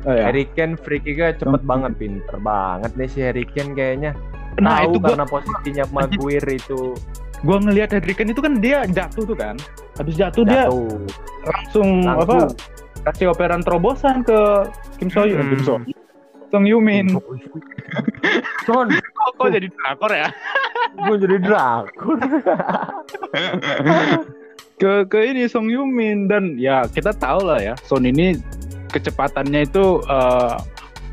Oh, 0.08 0.16
ya. 0.16 0.32
Harry 0.32 0.48
Kane 0.56 0.80
free 0.80 0.96
kicknya 0.96 1.36
cepet 1.36 1.60
banget 1.60 1.92
pinter 2.00 2.40
banget 2.40 2.88
nih 2.96 3.08
si 3.10 3.20
Harry 3.20 3.44
Kane 3.44 3.76
kayaknya. 3.76 4.16
Nah 4.62 4.80
Tahu 4.80 4.96
itu 4.96 4.98
gua 5.02 5.08
karena 5.12 5.26
posisinya 5.28 5.84
Maguire 5.92 6.52
itu 6.56 6.96
gua 7.40 7.56
ngelihat 7.58 7.92
Harry 7.92 8.12
Kane 8.12 8.30
itu 8.30 8.40
kan 8.40 8.58
dia 8.58 8.84
jatuh 8.84 9.24
tuh 9.24 9.34
kan. 9.34 9.56
Habis 9.96 10.14
jatuh, 10.14 10.42
dia 10.42 10.64
jatuh. 10.66 10.88
langsung, 11.42 11.90
Langsung. 12.02 12.20
apa 12.20 12.36
kasih 13.06 13.26
operan 13.28 13.60
terobosan 13.60 14.20
ke 14.20 14.38
Kim 14.96 15.08
Soyun, 15.08 15.40
Hmm. 15.40 15.50
Kim 15.50 15.60
So, 15.62 15.74
Song 16.50 16.64
Yumin. 16.64 17.06
Son, 18.64 18.86
Kok, 18.90 19.28
kok 19.36 19.48
jadi 19.50 19.68
drakor 19.68 20.10
ya? 20.10 20.28
gue 20.98 21.16
jadi 21.18 21.36
drakor. 21.38 22.16
ke 24.76 24.92
ke 25.06 25.18
ini 25.22 25.44
Song 25.46 25.68
Yumin 25.68 26.26
dan 26.26 26.56
ya 26.56 26.84
kita 26.86 27.12
tahu 27.12 27.44
lah 27.44 27.60
ya 27.60 27.74
Son 27.80 28.02
ini 28.02 28.36
kecepatannya 28.88 29.62
itu 29.62 30.00
eh, 30.02 30.54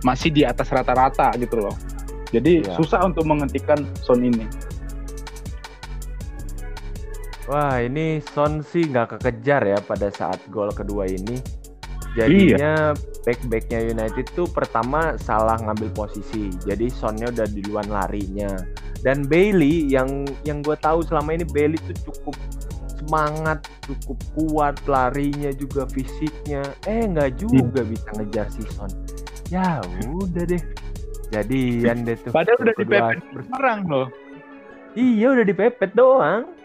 masih 0.02 0.30
di 0.30 0.42
atas 0.42 0.70
rata-rata 0.70 1.34
gitu 1.36 1.60
loh. 1.60 1.76
Jadi 2.30 2.62
Iya. 2.62 2.74
susah 2.76 3.04
untuk 3.04 3.24
menghentikan 3.24 3.78
Son 3.98 4.20
ini. 4.20 4.44
Wah 7.48 7.80
ini 7.80 8.20
Son 8.36 8.60
sih 8.60 8.84
nggak 8.92 9.18
kekejar 9.18 9.64
ya 9.64 9.80
pada 9.80 10.12
saat 10.12 10.44
gol 10.52 10.68
kedua 10.76 11.08
ini. 11.08 11.40
Jadinya 12.18 12.98
back-backnya 13.24 13.94
United 13.94 14.26
tuh 14.34 14.50
pertama 14.50 15.16
salah 15.22 15.56
ngambil 15.62 15.94
posisi. 15.96 16.52
Jadi 16.66 16.92
Sonnya 16.92 17.32
udah 17.32 17.48
di 17.48 17.62
luar 17.70 17.88
larinya. 17.88 18.52
Dan 19.00 19.30
Bailey 19.30 19.88
yang 19.88 20.26
yang 20.44 20.60
gue 20.66 20.76
tahu 20.82 21.06
selama 21.06 21.38
ini 21.38 21.46
Bailey 21.46 21.78
tuh 21.88 22.12
cukup 22.12 22.36
semangat, 22.98 23.64
cukup 23.86 24.18
kuat 24.34 24.76
larinya 24.90 25.54
juga 25.54 25.86
fisiknya. 25.88 26.66
Eh 26.90 27.06
nggak 27.06 27.38
juga 27.38 27.86
bisa 27.86 28.10
ngejar 28.18 28.50
si 28.50 28.66
Son. 28.76 28.92
Ya 29.48 29.80
udah 30.10 30.44
deh. 30.44 30.64
Jadian 31.32 32.04
deh 32.04 32.18
tuh. 32.20 32.34
Padahal 32.34 32.60
udah 32.60 32.76
dipepet 32.76 33.20
loh. 33.88 34.08
Iya 34.98 35.38
udah 35.38 35.46
dipepet 35.46 35.92
doang. 35.94 36.57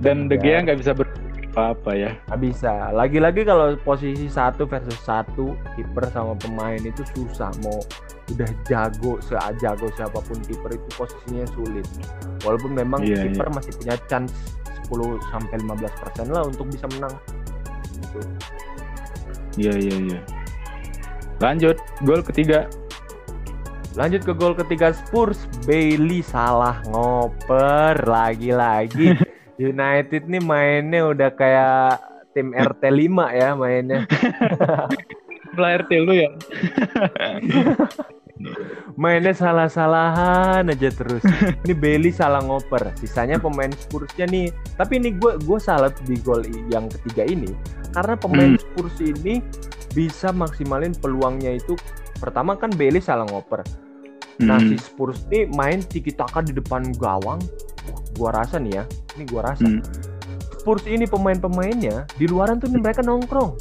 Dan 0.00 0.28
De. 0.28 0.36
Gea 0.36 0.60
nggak 0.62 0.78
bisa 0.80 0.92
berbuat 0.92 1.22
apa-apa 1.52 1.92
ya. 1.92 2.10
Nggak 2.32 2.40
bisa. 2.40 2.72
Lagi-lagi 2.96 3.44
kalau 3.44 3.76
posisi 3.84 4.26
satu 4.26 4.64
versus 4.64 4.96
satu, 5.04 5.52
kiper 5.76 6.08
sama 6.08 6.32
pemain 6.40 6.80
itu 6.80 7.04
susah. 7.12 7.52
Mau 7.60 7.76
udah 8.32 8.50
jago, 8.64 9.20
sejago 9.20 9.92
siapa 9.92 10.18
pun 10.24 10.40
kiper 10.48 10.72
itu 10.72 10.88
posisinya 10.96 11.44
sulit. 11.52 11.84
Walaupun 12.42 12.72
memang 12.72 13.04
Iya, 13.04 13.28
kiper 13.28 13.52
masih 13.52 13.72
punya 13.76 13.94
chance 14.08 14.32
10 14.88 15.20
sampai 15.28 15.56
15% 15.60 16.32
lah 16.32 16.42
untuk 16.48 16.66
bisa 16.72 16.88
menang. 16.96 17.14
Gitu. 18.00 18.20
Iya 19.60 19.72
iya 19.76 19.96
iya. 20.08 20.20
Lanjut 21.44 21.76
gol 22.00 22.24
ketiga. 22.24 22.64
Lanjut 23.92 24.24
ke 24.24 24.32
gol 24.32 24.56
ketiga 24.56 24.96
Spurs, 24.96 25.44
Bailey 25.68 26.24
salah 26.24 26.80
ngoper 26.88 28.00
lagi-lagi. 28.08 29.12
United 29.60 30.26
nih 30.26 30.42
mainnya 30.42 31.12
udah 31.12 31.30
kayak 31.36 32.00
tim 32.32 32.56
RT 32.56 32.82
5 32.88 33.38
ya 33.38 33.52
mainnya. 33.52 34.08
Player 35.56 35.84
lu 36.00 36.16
ya. 36.16 36.32
mainnya 39.02 39.36
salah-salahan 39.36 40.72
aja 40.72 40.88
terus. 40.88 41.20
Ini 41.68 41.76
Bailey 41.76 42.08
salah 42.08 42.40
ngoper. 42.40 42.96
Sisanya 42.96 43.36
pemain 43.36 43.68
Spursnya 43.76 44.24
nih. 44.24 44.48
Tapi 44.80 45.04
ini 45.04 45.12
gue 45.12 45.36
gue 45.44 45.58
salah 45.60 45.92
di 46.08 46.16
gol 46.24 46.40
yang 46.72 46.88
ketiga 46.88 47.28
ini 47.28 47.52
karena 47.92 48.16
pemain 48.16 48.56
Hmm. 48.56 48.60
Spurs 48.60 48.96
ini 49.04 49.44
bisa 49.92 50.32
maksimalin 50.32 50.96
peluangnya 50.96 51.60
itu. 51.60 51.76
Pertama 52.16 52.56
kan 52.56 52.72
Bailey 52.72 53.04
salah 53.04 53.28
ngoper. 53.28 53.60
Nah 54.42 54.58
Hmm. 54.58 54.68
si 54.68 54.76
Spurs 54.78 55.22
ini 55.30 55.46
main 55.54 55.78
tiki 55.80 56.10
taka 56.10 56.42
di 56.42 56.52
depan 56.52 56.90
gawang. 56.96 57.38
Wah, 57.88 58.00
gua 58.18 58.30
rasa 58.34 58.58
nih 58.58 58.82
ya. 58.82 58.84
Ini 59.14 59.24
gua 59.30 59.52
rasa. 59.52 59.64
Hmm. 59.64 59.80
Spurs 60.58 60.84
ini 60.86 61.06
pemain-pemainnya 61.06 62.06
di 62.14 62.26
luaran 62.26 62.58
tuh 62.58 62.70
nih 62.70 62.82
mereka 62.82 63.02
nongkrong. 63.02 63.54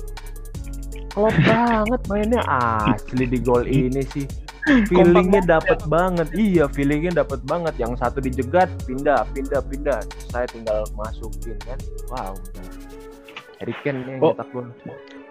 Klop 1.11 1.35
banget 1.49 2.01
mainnya 2.07 2.41
asli 2.47 3.25
di 3.25 3.37
gol 3.37 3.65
ini 3.65 4.01
sih. 4.09 4.25
Feelingnya 4.89 5.41
dapat 5.41 5.81
banget. 5.89 6.29
Iya, 6.37 6.69
feelingnya 6.69 7.25
dapat 7.25 7.41
banget. 7.43 7.73
Yang 7.81 7.97
satu 7.97 8.21
dijegat, 8.21 8.69
pindah, 8.85 9.25
pindah, 9.33 9.57
pindah. 9.65 9.99
Saya 10.29 10.45
tinggal 10.45 10.85
masukin 10.93 11.57
kan. 11.65 11.81
Wow. 12.13 12.37
udah. 12.37 12.65
Harry 13.57 13.73
Kane 13.81 14.05
yang 14.05 14.21
Oh. 14.21 14.33
nyetak 14.33 14.47
gol. 14.53 14.69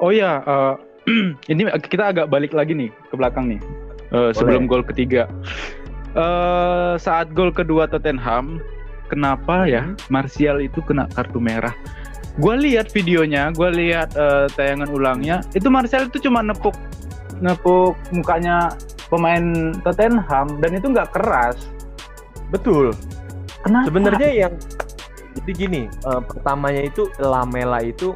Oh 0.03 0.11
ya, 0.11 0.43
eh, 0.43 0.75
ini 1.53 1.63
kita 1.87 2.11
agak 2.11 2.27
balik 2.27 2.51
lagi 2.51 2.75
nih 2.75 2.91
ke 2.91 3.15
belakang 3.15 3.55
nih. 3.55 3.61
Eh, 4.11 4.31
sebelum 4.35 4.67
gol 4.67 4.83
ketiga. 4.83 5.31
Eh 6.19 6.95
saat 6.99 7.31
gol 7.31 7.55
kedua 7.55 7.87
Tottenham, 7.87 8.59
kenapa 9.07 9.67
ya 9.71 9.95
Martial 10.11 10.59
itu 10.59 10.83
kena 10.83 11.07
kartu 11.15 11.39
merah? 11.39 11.75
Gue 12.39 12.59
lihat 12.59 12.91
videonya, 12.91 13.55
gue 13.55 13.71
lihat 13.71 14.15
eh, 14.19 14.47
tayangan 14.59 14.91
ulangnya, 14.91 15.43
itu 15.55 15.71
Martial 15.71 16.11
itu 16.11 16.27
cuma 16.27 16.43
nepuk 16.43 16.75
nepuk 17.41 17.97
mukanya 18.13 18.75
pemain 19.09 19.75
Tottenham 19.87 20.59
dan 20.59 20.71
itu 20.75 20.87
nggak 20.91 21.11
keras. 21.15 21.71
Betul. 22.51 22.91
Kenapa? 23.63 23.87
Sebenarnya 23.87 24.31
yang 24.47 24.55
jadi 25.39 25.53
gini, 25.55 25.83
eh, 25.87 26.21
pertamanya 26.27 26.83
itu 26.83 27.07
Lamela 27.23 27.79
itu 27.87 28.15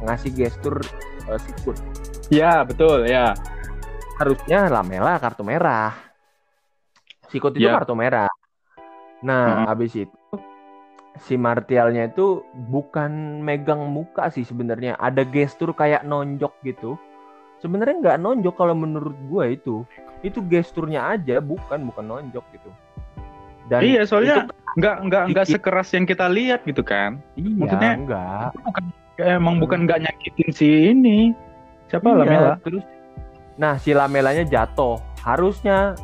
ngasih 0.00 0.32
gestur 0.32 0.80
eh, 1.28 1.40
sikut. 1.40 1.76
ya 2.32 2.64
betul 2.64 3.04
ya. 3.04 3.36
Harusnya 4.14 4.70
Lamela 4.70 5.18
kartu 5.18 5.42
merah. 5.42 5.90
Sikut 7.28 7.56
itu 7.56 7.66
Ya. 7.66 7.74
kartu 7.74 7.94
merah. 7.98 8.30
Nah, 9.24 9.66
habis 9.66 9.96
itu 9.96 10.14
si 11.18 11.34
Martialnya 11.34 12.06
itu 12.06 12.42
bukan 12.68 13.10
megang 13.40 13.82
muka 13.90 14.30
sih 14.30 14.44
sebenarnya. 14.44 14.94
Ada 14.98 15.24
gestur 15.24 15.74
kayak 15.74 16.04
nonjok 16.04 16.54
gitu. 16.62 16.94
Sebenarnya 17.58 17.96
nggak 17.98 18.18
nonjok 18.20 18.54
kalau 18.54 18.74
menurut 18.76 19.16
gua 19.26 19.48
itu. 19.48 19.82
Itu 20.20 20.40
gesturnya 20.44 21.10
aja, 21.10 21.40
bukan 21.40 21.84
bukan 21.84 22.04
nonjok 22.04 22.44
gitu. 22.52 22.70
Dan 23.66 23.80
iya 23.82 24.04
soalnya 24.04 24.44
itu- 24.44 24.54
nggak 24.74 24.96
nggak 25.08 25.22
nggak 25.32 25.46
sekeras 25.48 25.88
yang 25.90 26.04
kita 26.04 26.26
lihat 26.28 26.62
gitu 26.68 26.84
kan. 26.84 27.18
iya, 27.34 27.50
maksudnya 27.56 27.90
enggak. 27.96 28.48
Emang 29.16 29.56
bukan 29.58 29.86
nggak 29.86 30.02
nyakitin 30.04 30.50
si 30.52 30.66
ini. 30.92 31.18
Siapa 31.88 32.10
Iya, 32.10 32.18
Lamela? 32.20 32.52
Terus 32.60 32.84
nah 33.54 33.76
si 33.76 33.90
Lamelanya 33.90 34.42
jatuh. 34.42 34.98
Harusnya 35.20 35.94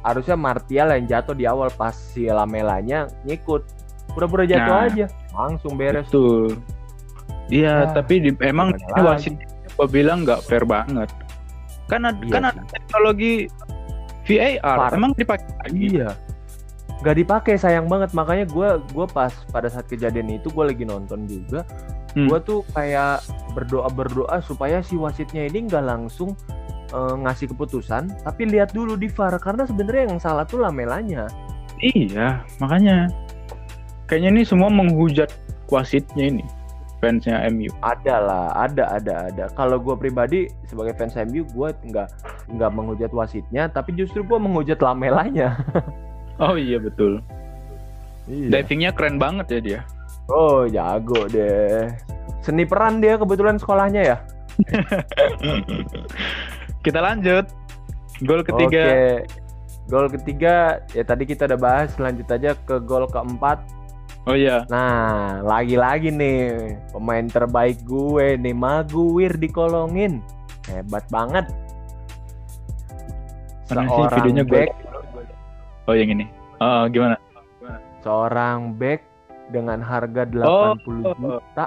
harusnya 0.00 0.34
Martial 0.34 0.94
yang 0.94 1.04
jatuh 1.04 1.34
di 1.34 1.44
awal 1.44 1.68
pas 1.68 1.92
si 1.92 2.26
Lamelanya 2.26 3.06
ngikut. 3.22 3.62
Pura-pura 4.10 4.44
jatuh 4.44 4.72
Nah. 4.72 4.86
aja. 4.86 5.06
Langsung 5.34 5.74
beres. 5.74 6.06
Betul. 6.08 6.56
Iya, 7.46 7.86
Ah, 7.86 7.94
tapi 7.94 8.18
di, 8.18 8.30
emang 8.40 8.74
wasit 8.96 9.38
gua 9.74 9.86
bilang 9.86 10.24
nggak 10.24 10.42
fair 10.42 10.64
banget. 10.64 11.06
Kan 11.86 12.02
ada, 12.02 12.18
Iya 12.18 12.32
kan 12.32 12.42
ada 12.48 12.62
teknologi 12.66 13.46
VAR, 14.26 14.58
VAR. 14.58 14.90
emang 14.92 15.12
dipakai 15.14 15.46
lagi. 15.62 15.86
Iya. 15.94 16.10
Gak 16.96 17.12
dipakai 17.14 17.54
sayang 17.54 17.86
banget 17.86 18.10
makanya 18.10 18.48
gue 18.48 18.68
gua 18.90 19.04
pas 19.04 19.28
pada 19.52 19.68
saat 19.68 19.84
kejadian 19.84 20.32
itu 20.32 20.48
gue 20.48 20.64
lagi 20.64 20.82
nonton 20.82 21.28
juga 21.28 21.60
Hmm. 22.16 22.24
gue 22.26 22.40
tuh 22.40 22.64
kayak 22.72 23.20
berdoa 23.52 23.92
berdoa 23.92 24.40
supaya 24.40 24.80
si 24.80 24.96
wasitnya 24.96 25.44
ini 25.44 25.68
nggak 25.68 25.84
langsung 25.84 26.32
eh, 26.96 27.14
ngasih 27.20 27.52
keputusan 27.52 28.08
tapi 28.24 28.48
lihat 28.48 28.72
dulu 28.72 28.96
di 28.96 29.12
VAR 29.12 29.36
karena 29.36 29.68
sebenarnya 29.68 30.08
yang 30.08 30.18
salah 30.18 30.48
tuh 30.48 30.64
lamelanya 30.64 31.28
Iya, 31.76 32.40
makanya 32.56 33.12
kayaknya 34.08 34.32
ini 34.32 34.42
semua 34.48 34.72
menghujat 34.72 35.28
wasitnya 35.68 36.32
ini. 36.32 36.46
fansnya 36.96 37.44
MU? 37.52 37.68
Ada 37.84 38.16
lah, 38.16 38.48
ada, 38.56 38.96
ada, 38.96 39.28
ada. 39.28 39.44
Kalau 39.52 39.76
gue 39.76 39.92
pribadi 40.00 40.48
sebagai 40.64 40.96
fans 40.96 41.12
MU, 41.28 41.44
gue 41.44 41.68
nggak 41.92 42.08
nggak 42.56 42.70
menghujat 42.72 43.12
wasitnya, 43.12 43.68
tapi 43.68 43.92
justru 43.92 44.24
gue 44.24 44.40
menghujat 44.40 44.80
lamelanya. 44.80 45.60
Oh 46.40 46.52
iya 46.52 46.76
betul. 46.76 47.24
Iya. 48.28 48.60
Divingnya 48.60 48.92
keren 48.92 49.16
banget 49.16 49.46
ya 49.52 49.60
dia. 49.60 49.80
Oh 50.28 50.68
jago 50.68 51.28
deh. 51.28 51.88
Seni 52.44 52.68
peran 52.68 53.00
dia 53.00 53.16
kebetulan 53.16 53.56
sekolahnya 53.56 54.02
ya. 54.04 54.16
Kita 56.86 57.02
lanjut. 57.02 57.50
Gol 58.22 58.46
ketiga. 58.46 58.82
Oke. 58.86 59.26
Gol 59.90 60.06
ketiga 60.10 60.54
ya 60.94 61.02
tadi 61.02 61.26
kita 61.26 61.50
udah 61.50 61.58
bahas. 61.58 61.90
Lanjut 61.98 62.30
aja 62.30 62.54
ke 62.54 62.78
gol 62.78 63.10
keempat. 63.10 63.58
Oh 64.30 64.38
iya. 64.38 64.62
Nah 64.70 65.42
lagi-lagi 65.42 66.14
nih 66.14 66.78
pemain 66.94 67.26
terbaik 67.26 67.82
gue 67.82 68.38
nih 68.38 68.54
Maguire 68.54 69.34
dikolongin. 69.34 70.22
Hebat 70.70 71.06
banget. 71.10 71.50
Mana 73.66 73.82
sih 73.82 73.98
Seorang 73.98 74.14
videonya 74.22 74.44
gue? 74.46 74.54
back, 74.54 74.70
Oh 75.90 75.94
yang 75.94 76.10
ini. 76.14 76.30
Oh 76.62 76.86
gimana? 76.86 77.18
seorang 78.06 78.78
back 78.78 79.02
dengan 79.50 79.82
harga 79.82 80.22
80 80.30 80.46
Oh. 80.46 80.78
juta 80.78 80.94
iya, 81.18 81.66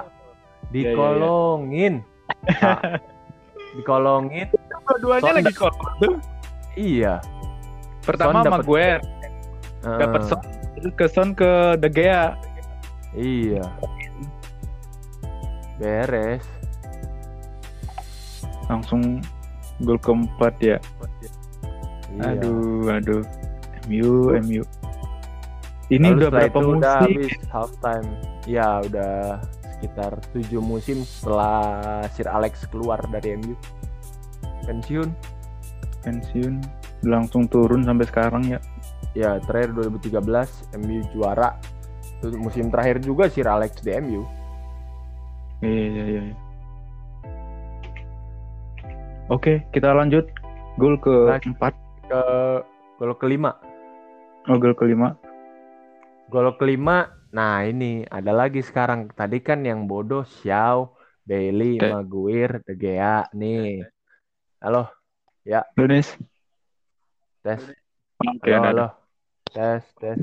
dikolongin. 0.72 1.94
Nah, 2.64 2.80
dikolongin. 3.76 4.48
Dua-duanya 4.90 5.32
lagi 5.38 5.52
kok. 5.54 5.74
Iya. 6.74 7.22
Pertama 8.02 8.42
dapet- 8.42 8.64
Maguire 8.64 9.00
dapat 9.80 10.20
Son 10.26 10.40
terus 10.74 10.92
ke 10.92 11.06
Son 11.06 11.28
ke 11.30 11.50
De 11.78 11.88
Gea. 11.88 12.34
Iya. 13.14 13.62
Beres. 15.78 16.44
Langsung 18.68 19.22
gol 19.82 19.98
keempat 19.98 20.54
ya. 20.60 20.78
Iya. 22.10 22.38
Aduh, 22.38 22.86
aduh. 22.90 23.22
MU, 23.88 24.36
MU. 24.38 24.62
Ini 25.90 26.06
Lalu 26.06 26.18
udah 26.22 26.30
berapa 26.30 26.46
itu 26.46 26.58
udah 26.70 26.98
musim? 27.02 27.14
habis 27.18 27.32
half 27.50 27.70
time. 27.82 28.06
Ya 28.46 28.78
udah 28.84 29.42
sekitar 29.74 30.12
7 30.30 30.60
musim 30.62 31.02
setelah 31.02 31.58
Sir 32.14 32.30
Alex 32.30 32.62
keluar 32.70 33.00
dari 33.10 33.34
MU. 33.40 33.54
Pensiun. 34.70 35.10
pensiun 36.04 36.54
langsung 37.12 37.44
turun 37.52 37.82
sampai 37.88 38.06
sekarang 38.08 38.44
ya 38.52 38.60
Ya 39.14 39.42
terakhir 39.42 39.74
2013 39.74 40.70
MU 40.78 41.02
juara. 41.10 41.58
Itu 42.22 42.30
musim 42.38 42.70
terakhir 42.70 43.02
juga 43.02 43.26
Sir 43.26 43.46
Alex 43.50 43.82
di 43.82 43.90
MU. 43.90 44.22
iya 45.62 45.84
iya 45.92 46.02
iya 46.12 46.22
oke 49.34 49.52
kita 49.74 49.88
lanjut 49.98 50.24
gol 50.80 50.96
ke 51.04 51.14
Lanjut. 51.26 51.48
empat 51.48 51.74
Ke 52.08 52.20
gol 52.98 53.12
kelima. 53.20 53.50
oh 54.48 54.56
gol 54.60 54.74
kelima 54.76 55.16
Gol 56.32 56.46
kelima. 56.60 56.92
Nah 57.36 57.54
ini 57.70 57.84
ada 58.16 58.32
lagi 58.40 58.60
sekarang. 58.68 59.00
Tadi 59.18 59.36
kan 59.48 59.58
yang 59.68 59.80
bodoh 59.90 60.22
Xiao, 60.34 60.78
Bailey. 61.28 61.70
Maguire, 61.90 62.54
De 62.66 62.72
Gea 62.82 63.26
nih. 63.40 63.84
Halo, 64.60 64.84
Lunis 65.80 66.20
tes. 67.40 67.64
oke 68.20 68.52
halo. 68.52 68.92
Tes, 69.48 69.80
tes. 69.96 70.20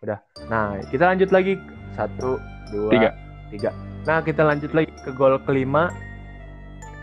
Udah. 0.00 0.24
Nah, 0.48 0.80
kita 0.88 1.12
lanjut 1.12 1.28
lagi. 1.28 1.60
Satu, 1.92 2.40
dua, 2.72 2.88
Tiga. 2.88 3.10
tiga. 3.52 3.70
Nah, 4.08 4.24
kita 4.24 4.40
lanjut 4.40 4.72
lagi 4.72 4.88
ke 5.04 5.12
gol 5.12 5.36
kelima. 5.44 5.92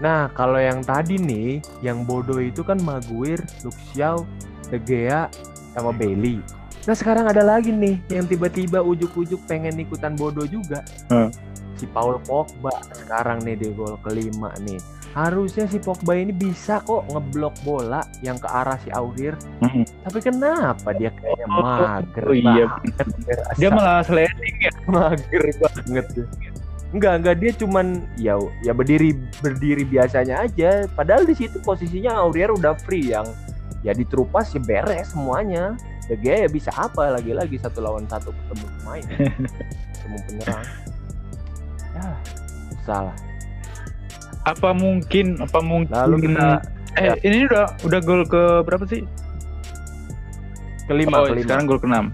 Nah, 0.02 0.34
kalau 0.34 0.58
yang 0.58 0.82
tadi 0.82 1.22
nih, 1.22 1.62
yang 1.86 2.02
bodoh 2.02 2.42
itu 2.42 2.66
kan 2.66 2.82
Maguire, 2.82 3.46
Shaw, 3.94 4.26
De 4.74 4.82
Gea, 4.82 5.30
sama 5.78 5.94
Bailey. 5.94 6.42
Nah, 6.90 6.98
sekarang 6.98 7.30
ada 7.30 7.46
lagi 7.46 7.70
nih 7.70 8.02
yang 8.10 8.26
tiba-tiba 8.26 8.82
ujuk-ujuk 8.82 9.38
pengen 9.46 9.78
ikutan 9.78 10.18
bodoh 10.18 10.50
juga. 10.50 10.82
Hmm. 11.14 11.30
Si 11.78 11.86
Paul 11.86 12.18
Pogba 12.26 12.74
sekarang 13.06 13.46
nih 13.46 13.54
di 13.54 13.70
gol 13.70 14.02
kelima 14.02 14.50
nih. 14.66 14.82
Harusnya 15.16 15.64
si 15.64 15.80
Pogba 15.80 16.12
ini 16.20 16.36
bisa 16.36 16.84
kok 16.84 17.08
ngeblok 17.08 17.56
bola 17.64 18.04
yang 18.20 18.36
ke 18.36 18.52
arah 18.52 18.76
si 18.84 18.92
Aurier. 18.92 19.40
Mhm. 19.64 19.88
Tapi 20.04 20.20
kenapa 20.20 20.92
dia 20.92 21.08
kayaknya 21.16 21.46
Oh, 21.48 21.64
mager 21.64 22.24
oh 22.28 22.36
iya. 22.36 22.68
banget. 22.68 22.70
dia 23.56 23.70
malah 23.72 24.04
sliding 24.04 24.58
ya 24.60 24.72
mager 24.92 25.44
banget 25.56 26.08
ya. 26.20 26.26
Enggak, 26.92 27.14
enggak 27.24 27.36
dia 27.40 27.52
cuman 27.56 27.88
ya 28.20 28.36
ya 28.60 28.76
berdiri 28.76 29.16
berdiri 29.40 29.88
biasanya 29.88 30.44
aja. 30.44 30.84
Padahal 30.92 31.24
di 31.24 31.32
situ 31.32 31.64
posisinya 31.64 32.20
Aurier 32.20 32.52
udah 32.52 32.76
free 32.84 33.16
yang 33.16 33.24
ya 33.88 33.96
diterupas 33.96 34.52
ya 34.52 34.60
beres 34.60 35.16
semuanya. 35.16 35.80
De 36.06 36.20
Gea 36.20 36.46
ya 36.46 36.50
bisa 36.52 36.70
apa 36.76 37.08
lagi-lagi 37.10 37.56
satu 37.58 37.80
lawan 37.80 38.04
satu 38.06 38.36
ketemu 38.36 38.66
pemain. 38.84 39.06
ketemu 39.96 40.18
penyerang. 40.28 40.66
Ya, 41.96 42.08
salah. 42.84 43.16
Apa 44.46 44.70
mungkin 44.72 45.42
apa 45.42 45.60
mungkin 45.60 45.94
Lalu 45.94 46.16
kita 46.30 46.62
eh 46.96 47.12
ya. 47.12 47.14
ini 47.26 47.50
udah 47.50 47.66
udah 47.84 48.00
gol 48.06 48.24
ke 48.24 48.62
berapa 48.64 48.86
sih 48.88 49.02
kelima 50.86 51.26
oh 51.26 51.28
kelima. 51.28 51.44
sekarang 51.44 51.64
gol 51.66 51.82
ke 51.82 51.90
enam 51.90 52.14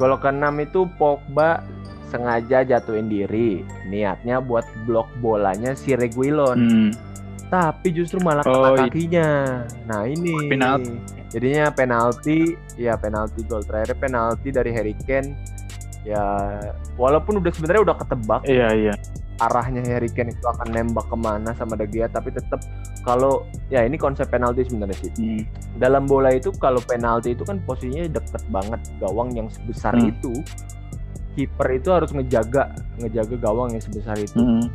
Gol 0.00 0.16
keenam 0.16 0.56
itu 0.64 0.88
Pogba 0.96 1.60
sengaja 2.08 2.64
jatuhin 2.64 3.12
diri. 3.12 3.60
Niatnya 3.84 4.40
buat 4.40 4.64
blok 4.88 5.12
bolanya 5.20 5.76
si 5.76 5.92
Reguilon. 5.92 6.56
hmm. 6.56 6.90
Tapi 7.52 7.92
justru 7.92 8.16
malah 8.24 8.40
kena 8.40 8.56
Oh, 8.56 8.74
iya. 8.80 8.88
kakinya. 8.88 9.28
Nah 9.84 10.08
ini. 10.08 10.48
Penalti. 10.48 10.96
Jadinya 11.36 11.68
penalti, 11.68 12.56
ya 12.80 12.96
penalti 12.96 13.44
gol 13.44 13.60
terakhir 13.60 13.92
penalti 14.00 14.48
dari 14.48 14.72
Harry 14.72 14.96
Kane. 15.04 15.36
Ya 16.00 16.24
walaupun 16.96 17.44
udah 17.44 17.52
sebenarnya 17.52 17.84
udah 17.84 17.96
ketebak 18.00 18.40
iya 18.48 18.72
iya 18.72 18.94
arahnya 19.40 19.80
Harry 19.88 20.12
Kane 20.12 20.36
itu 20.36 20.44
akan 20.44 20.68
nembak 20.70 21.08
ke 21.08 21.16
mana 21.16 21.56
sama 21.56 21.72
De 21.74 21.88
Gea, 21.88 22.06
tapi 22.12 22.28
tetap 22.30 22.60
kalau 23.02 23.48
ya 23.72 23.80
ini 23.82 23.96
konsep 23.96 24.28
penalti 24.28 24.68
sebenarnya 24.68 24.96
sih. 25.00 25.10
Hmm. 25.16 25.42
Dalam 25.80 26.04
bola 26.04 26.36
itu 26.36 26.52
kalau 26.60 26.78
penalti 26.84 27.32
itu 27.32 27.42
kan 27.48 27.56
posisinya 27.64 28.04
deket 28.20 28.44
banget 28.52 28.80
gawang 29.00 29.32
yang 29.32 29.48
sebesar 29.48 29.96
Hmm. 29.96 30.12
itu. 30.12 30.32
Kiper 31.34 31.68
itu 31.72 31.88
harus 31.88 32.12
ngejaga 32.12 32.74
ngejaga 33.00 33.36
gawang 33.40 33.72
yang 33.72 33.82
sebesar 33.82 34.20
itu. 34.20 34.36
Hmm. 34.36 34.68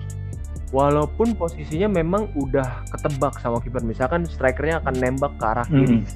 Walaupun 0.73 1.37
posisinya 1.37 1.87
memang 1.87 2.33
udah 2.33 2.89
ketebak 2.89 3.37
sama 3.37 3.61
kiper, 3.61 3.85
misalkan 3.85 4.25
strikernya 4.25 4.81
akan 4.81 4.93
nembak 4.97 5.37
ke 5.37 5.45
arah 5.45 5.67
kiri. 5.69 6.01
Hmm. 6.01 6.09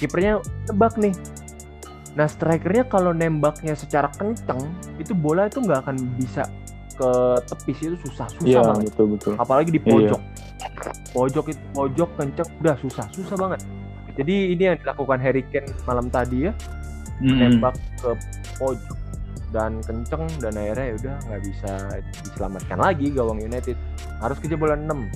Kipernya 0.00 0.40
tebak 0.64 0.96
nih. 0.96 1.12
Nah, 2.14 2.30
strikernya 2.30 2.86
kalau 2.86 3.10
nembaknya 3.10 3.74
secara 3.74 4.06
kenceng, 4.14 4.70
itu 5.02 5.12
bola 5.12 5.50
itu 5.50 5.58
nggak 5.58 5.82
akan 5.82 5.98
bisa 6.14 6.46
ke 6.94 7.10
tepis 7.44 7.78
itu 7.82 7.96
susah, 8.06 8.26
susah 8.30 8.46
iya 8.46 8.60
banget. 8.62 8.90
betul 8.94 9.06
betul 9.18 9.32
Apalagi 9.36 9.70
di 9.70 9.80
pojok. 9.82 10.20
Pojok 11.10 11.44
itu 11.50 11.62
pojok 11.70 12.10
kenceng 12.16 12.48
udah 12.58 12.76
susah, 12.78 13.06
susah 13.10 13.36
banget. 13.36 13.60
Jadi 14.14 14.54
ini 14.54 14.62
yang 14.64 14.78
dilakukan 14.78 15.18
Harry 15.18 15.42
Kane 15.50 15.66
malam 15.84 16.06
tadi 16.08 16.46
ya, 16.48 16.52
Hmm. 17.14 17.38
nembak 17.38 17.78
ke 17.98 18.10
pojok 18.58 18.98
dan 19.50 19.78
kenceng 19.82 20.26
dan 20.42 20.54
akhirnya 20.54 20.84
ya 20.90 20.94
udah 20.98 21.14
nggak 21.30 21.42
bisa 21.46 21.70
diselamatkan 22.26 22.78
lagi 22.78 23.06
gawang 23.10 23.38
United. 23.38 23.78
Harus 24.18 24.38
kejebolan 24.38 24.86
6. 24.86 25.06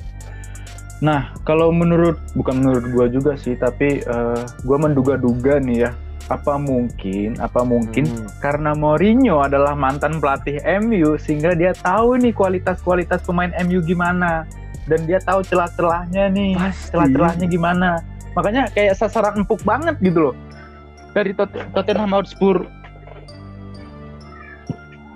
Nah, 0.99 1.31
kalau 1.43 1.71
menurut 1.71 2.19
bukan 2.35 2.59
menurut 2.59 2.85
gua 2.91 3.07
juga 3.07 3.33
sih, 3.35 3.55
tapi 3.55 4.03
eh, 4.03 4.43
gua 4.63 4.79
menduga-duga 4.79 5.59
nih 5.59 5.87
ya, 5.87 5.91
apa 6.29 6.61
mungkin, 6.61 7.41
apa 7.41 7.65
mungkin 7.65 8.05
Hmm. 8.05 8.29
karena 8.45 8.77
Mourinho 8.77 9.41
adalah 9.41 9.73
mantan 9.73 10.21
pelatih 10.21 10.61
MU 10.65 11.17
sehingga 11.17 11.57
dia 11.57 11.73
tahu 11.73 12.21
nih 12.21 12.37
kualitas-kualitas 12.37 13.25
pemain 13.25 13.49
MU 13.65 13.81
gimana 13.81 14.45
dan 14.85 15.09
dia 15.09 15.21
tahu 15.21 15.41
celah-celahnya 15.41 16.29
nih, 16.29 16.53
celah-celahnya 16.93 17.49
gimana. 17.49 18.05
Makanya 18.37 18.69
kayak 18.71 18.95
sasaran 18.95 19.41
empuk 19.41 19.65
banget 19.65 19.97
gitu 19.99 20.31
loh. 20.31 20.35
Dari 21.17 21.33
Tot- 21.33 21.65
Tottenham 21.73 22.13
Hotspur 22.13 22.69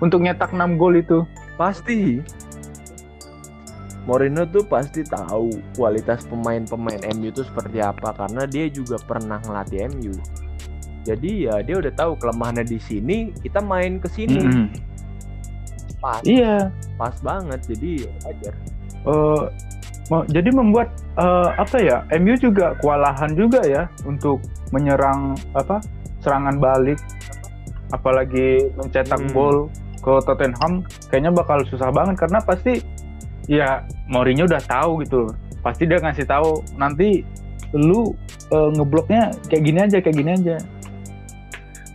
untuk 0.01 0.19
nyetak 0.19 0.49
6 0.51 0.75
gol 0.75 0.99
itu. 0.99 1.23
Pasti. 1.55 2.19
Mourinho 4.03 4.43
tuh 4.43 4.67
pasti 4.67 4.99
tahu 5.07 5.47
kualitas 5.79 6.27
pemain-pemain 6.27 6.99
MU 7.15 7.31
itu 7.31 7.39
seperti 7.39 7.79
apa 7.79 8.11
karena 8.11 8.43
dia 8.43 8.67
juga 8.67 8.99
pernah 8.99 9.39
ngelatih 9.39 9.87
MU. 9.95 10.11
Jadi 11.03 11.45
ya 11.45 11.59
dia 11.59 11.75
udah 11.77 11.91
tahu 11.91 12.15
kelemahannya 12.15 12.63
di 12.63 12.79
sini, 12.79 13.17
kita 13.35 13.59
main 13.59 13.99
ke 13.99 14.07
sini. 14.07 14.39
Mm-mm. 14.39 14.65
Pas, 15.99 16.19
Iya, 16.23 16.67
pas 16.95 17.15
banget. 17.19 17.59
Jadi 17.65 18.03
ya 18.03 18.11
wajar. 18.23 18.53
mau- 20.05 20.23
jadi 20.25 20.49
membuat 20.49 20.91
eh, 21.13 21.49
apa 21.53 21.77
ya 21.77 21.97
MU 22.13 22.35
juga 22.35 22.75
kewalahan 22.75 23.31
juga 23.35 23.59
ya 23.63 23.83
untuk 24.03 24.39
menyerang 24.71 25.31
apa 25.53 25.79
serangan 26.19 26.55
balik 26.55 26.99
apalagi 27.89 28.71
mencetak 28.73 29.19
Hmm. 29.19 29.31
gol 29.31 29.57
ke 29.99 30.13
Tottenham 30.23 30.81
kayaknya 31.07 31.31
bakal 31.31 31.61
susah 31.63 31.87
banget 31.89 32.15
karena 32.17 32.39
pasti 32.39 32.81
ya 33.45 33.83
Mourinho 34.07 34.43
udah 34.43 34.59
tahu 34.59 35.03
gitu 35.03 35.29
pasti 35.59 35.83
dia 35.83 35.99
ngasih 35.99 36.25
tahu 36.25 36.49
nanti 36.75 37.23
lu 37.71 38.11
uh, 38.49 38.69
ngebloknya 38.71 39.31
kayak 39.47 39.63
gini 39.63 39.79
aja 39.79 39.97
kayak 39.99 40.15
gini 40.15 40.31
aja 40.33 40.57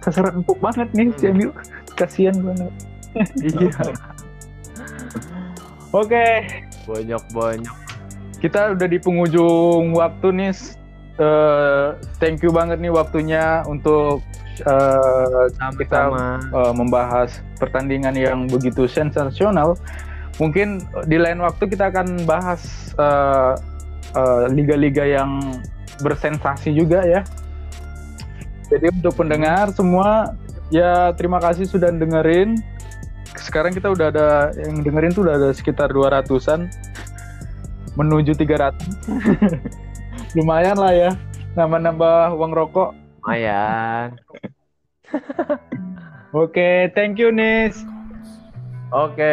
sasaran 0.09 0.41
empuk 0.41 0.57
banget 0.65 0.89
nih 0.97 1.13
si 1.21 1.29
MU 1.29 1.53
kasihan 1.93 2.37
banget 2.41 2.73
Iya. 3.41 3.73
oke 6.01 6.29
banyak 6.89 7.23
banyak. 7.37 7.77
kita 8.41 8.73
udah 8.73 8.89
di 8.89 8.99
penghujung 9.01 9.93
waktu 9.93 10.29
nih 10.33 10.53
Eh, 11.19 11.89
thank 12.23 12.47
you 12.47 12.55
banget 12.55 12.79
nih 12.79 12.95
waktunya 12.95 13.67
untuk 13.67 14.23
eh, 14.63 15.45
kita 15.75 16.15
eh, 16.15 16.73
membahas 16.79 17.43
pertandingan 17.59 18.15
yang 18.15 18.47
begitu 18.47 18.87
sensasional. 18.87 19.75
Mungkin 20.39 20.79
di 21.11 21.19
lain 21.19 21.43
waktu 21.43 21.67
kita 21.67 21.91
akan 21.91 22.23
bahas 22.23 22.95
liga-liga 24.55 25.03
yang 25.03 25.43
bersensasi 25.99 26.71
juga 26.71 27.03
ya. 27.03 27.27
Jadi 28.69 28.87
untuk 28.93 29.17
pendengar 29.17 29.73
semua 29.73 30.37
ya 30.69 31.13
terima 31.17 31.41
kasih 31.41 31.65
sudah 31.65 31.89
dengerin. 31.89 32.61
Sekarang 33.39 33.73
kita 33.73 33.89
udah 33.89 34.13
ada 34.13 34.29
yang 34.61 34.85
dengerin 34.85 35.13
tuh 35.17 35.25
udah 35.25 35.41
ada 35.41 35.51
sekitar 35.57 35.89
200-an 35.93 36.69
menuju 37.97 38.37
300. 38.37 38.77
Lumayan 40.37 40.77
lah 40.77 40.93
ya. 40.93 41.11
Nambah-nambah 41.57 42.37
uang 42.37 42.53
rokok. 42.53 42.93
Lumayan. 43.25 44.21
Oke, 46.37 46.93
thank 46.93 47.17
you 47.17 47.33
Nis. 47.33 47.81
Oke, 48.93 49.33